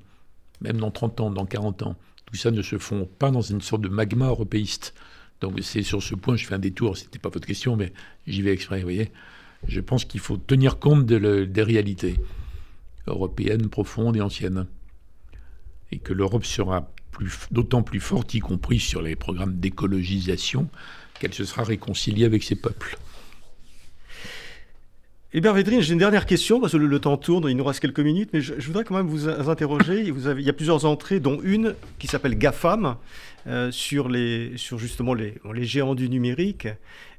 [0.62, 1.96] même dans 30 ans, dans 40 ans.
[2.26, 4.94] Tout ça ne se fond pas dans une sorte de magma européiste.
[5.42, 7.92] Donc c'est sur ce point, je fais un détour, c'était pas votre question, mais
[8.26, 9.12] j'y vais exprès, vous voyez.
[9.68, 12.16] Je pense qu'il faut tenir compte des réalités
[13.08, 14.68] européennes profondes et anciennes.
[15.92, 16.92] Et que l'Europe sera
[17.52, 20.68] d'autant plus forte, y compris sur les programmes d'écologisation,
[21.20, 22.98] qu'elle se sera réconciliée avec ses peuples.
[25.34, 28.00] Hébert Védrine, j'ai une dernière question, parce que le, temps tourne, il nous reste quelques
[28.00, 30.10] minutes, mais je, voudrais quand même vous interroger.
[30.12, 32.96] Vous avez, il y a plusieurs entrées, dont une qui s'appelle GAFAM,
[33.48, 36.70] euh, sur, les, sur justement les, les géants du numérique,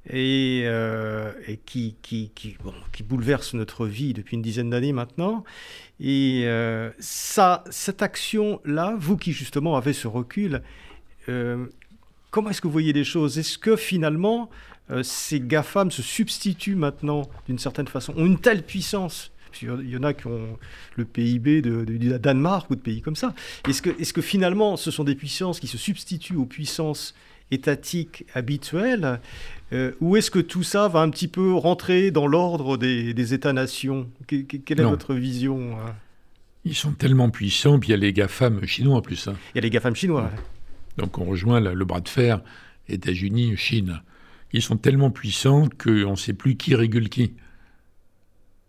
[0.09, 4.93] et, euh, et qui, qui, qui, bon, qui, bouleverse notre vie depuis une dizaine d'années
[4.93, 5.45] maintenant.
[6.01, 10.63] Et euh, ça, cette action-là, vous qui justement avez ce recul,
[12.31, 13.39] comment est-ce que vous voyez les choses?
[13.39, 14.51] Est-ce que finalement
[14.91, 19.33] euh, ces GAFAM se substituent maintenant, d'une certaine façon, ont une telle puissance?
[19.63, 20.59] Il y en a qui ont
[20.97, 23.35] le PIB de, Danemark ou de pays comme ça.
[23.67, 27.15] Est-ce que, est que finalement, ce sont des puissances qui se substituent aux puissances
[27.51, 29.21] étatiques habituelles
[29.73, 34.09] euh, Ou est-ce que tout ça va un petit peu rentrer dans l'ordre des, États-nations?
[34.27, 35.95] Quelle est votre vision hein?
[36.65, 39.29] Ils sont tellement puissants, puis il y a les GAFAM chinois en plus.
[39.29, 39.37] Hein.
[39.55, 40.31] Il y a les GAFAM chinois.
[40.97, 42.41] Donc on rejoint le bras de fer
[42.89, 44.01] États-Unis-Chine
[44.53, 47.35] ils sont tellement puissants qu'on ne sait plus qui régule qui.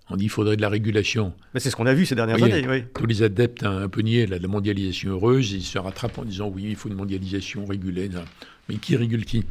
[0.09, 1.33] On dit qu'il faudrait de la régulation.
[1.53, 2.67] Mais c'est ce qu'on a vu ces dernières années.
[2.67, 2.83] Oui.
[2.93, 6.47] Tous les adeptes un peu niais la, la mondialisation heureuse, ils se rattrapent en disant
[6.47, 8.09] oui, il faut une mondialisation régulée.
[8.69, 9.45] Mais qui régule qui?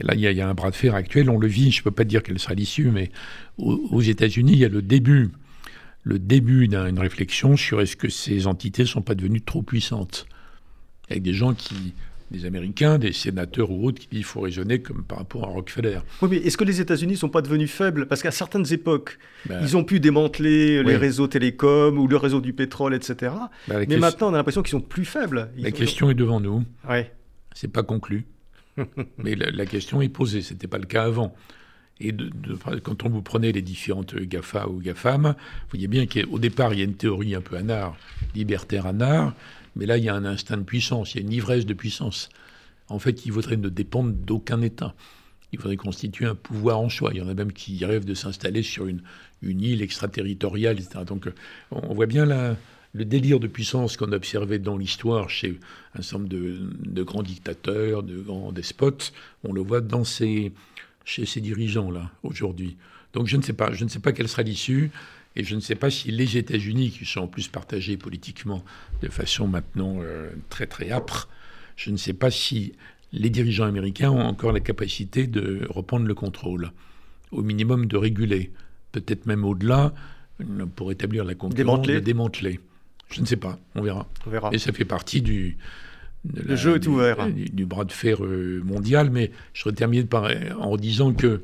[0.00, 1.84] Et là, il y, a un bras de fer actuel, on le vit, je ne
[1.84, 3.10] peux pas dire quelle sera l'issue, mais
[3.58, 5.30] aux, États-Unis, il y a le début,
[6.02, 10.26] le début d'une réflexion sur est-ce que ces entités ne sont pas devenues trop puissantes.
[11.08, 11.94] Avec des gens qui
[12.30, 15.48] des Américains, des sénateurs ou autres qui disent qu'il faut raisonner comme par rapport à
[15.48, 15.98] Rockefeller.
[16.22, 18.06] Oui, mais est-ce que les États-Unis ne sont pas devenus faibles?
[18.06, 22.40] Parce qu'à certaines époques, ben, ils ont pu démanteler les réseaux télécoms ou le réseau
[22.40, 23.32] du pétrole, etc.
[23.68, 25.50] Ben, mais maintenant, on a l'impression qu'ils sont plus faibles.
[25.56, 26.64] la question est devant nous.
[26.88, 27.12] Ouais.
[27.54, 28.26] C'est pas conclu.
[29.18, 30.42] Mais la, question est posée.
[30.42, 31.34] Ce n'était pas le cas avant.
[32.00, 32.12] Et
[32.82, 36.80] quand on vous prenait les différentes GAFA ou GAFAM, vous voyez bien qu'au départ, il
[36.80, 37.96] y a une théorie un peu anard,
[38.34, 39.32] libertaire anard,
[39.76, 41.74] mais là, il y a un instinct de puissance, il y a une ivresse de
[41.74, 42.30] puissance.
[42.88, 44.94] En fait, il faudrait ne dépendre d'aucun État.
[45.52, 47.10] Il faudrait constituer un pouvoir en soi.
[47.12, 49.02] Il y en a même qui rêvent de s'installer sur une,
[49.42, 51.04] île extraterritoriale, etc.
[51.06, 51.28] Donc,
[51.70, 52.26] on voit bien
[52.94, 55.58] le délire de puissance qu'on a observé dans l'histoire chez
[55.98, 59.12] un certain nombre de, grands dictateurs, de grands despotes.
[59.42, 60.52] On le voit dans chez
[61.04, 62.76] ces dirigeants-là, aujourd'hui.
[63.12, 63.72] Donc, je ne sais pas.
[63.72, 64.90] Je ne sais pas quelle sera l'issue.
[65.36, 68.64] Et je ne sais pas si les États-Unis, qui sont en plus partagés politiquement
[69.02, 71.28] de façon maintenant euh, très très âpre,
[71.76, 72.74] je ne sais pas si
[73.12, 76.70] les dirigeants américains ont encore la capacité de reprendre le contrôle,
[77.32, 78.52] au minimum de réguler,
[78.92, 79.92] peut-être même au-delà,
[80.76, 82.60] pour établir la concurrence, de démanteler.
[83.14, 84.08] Je ne sais pas, on verra.
[84.26, 84.50] On verra.
[84.52, 85.56] Et ça fait partie du,
[86.24, 87.28] le jeu est ouvert.
[87.30, 91.42] Du, bras de fer euh, mondial, mais je terminer par, en disant que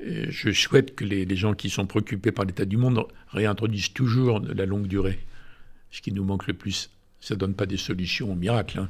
[0.00, 4.66] je souhaite que les, gens qui sont préoccupés par l'état du monde réintroduisent toujours la
[4.66, 5.18] longue durée,
[5.90, 6.90] ce qui nous manque le plus.
[7.20, 8.80] Ça ne donne pas des solutions miracles.
[8.80, 8.88] Hein.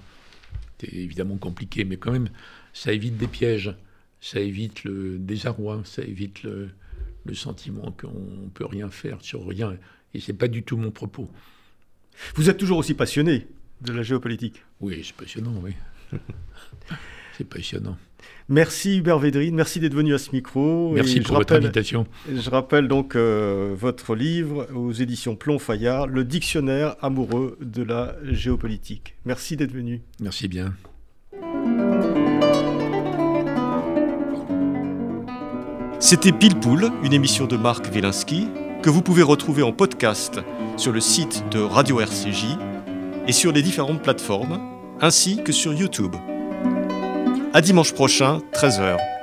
[0.81, 2.29] C'est évidemment compliqué, mais quand même,
[2.73, 3.75] ça évite des pièges,
[4.21, 6.71] ça évite le désarroi, ça évite le,
[7.33, 9.77] sentiment qu'on ne peut rien faire sur rien.
[10.15, 11.31] Et ce n'est pas du tout mon propos.
[12.35, 13.47] Vous êtes toujours aussi passionné
[13.81, 15.73] de la géopolitique Oui, c'est passionnant, oui.
[17.37, 17.97] c'est passionnant.
[18.49, 20.93] Merci Hubert Védrine, merci d'être venu à ce micro.
[20.93, 22.07] Merci pour votre invitation.
[22.31, 28.17] Je rappelle donc euh, votre livre aux éditions Plomb Fayard, Le dictionnaire amoureux de la
[28.23, 29.15] géopolitique.
[29.25, 30.03] Merci d'être venu.
[30.21, 30.75] Merci bien.
[36.01, 38.49] C'était Pile Poule, une émission de Marc Wielinski
[38.85, 40.41] que vous pouvez retrouver en podcast
[40.77, 42.45] sur le site de Radio RCJ
[43.27, 44.61] et sur les différentes plateformes,
[45.01, 46.15] ainsi que sur YouTube.
[47.55, 49.14] À dimanche prochain, 13h.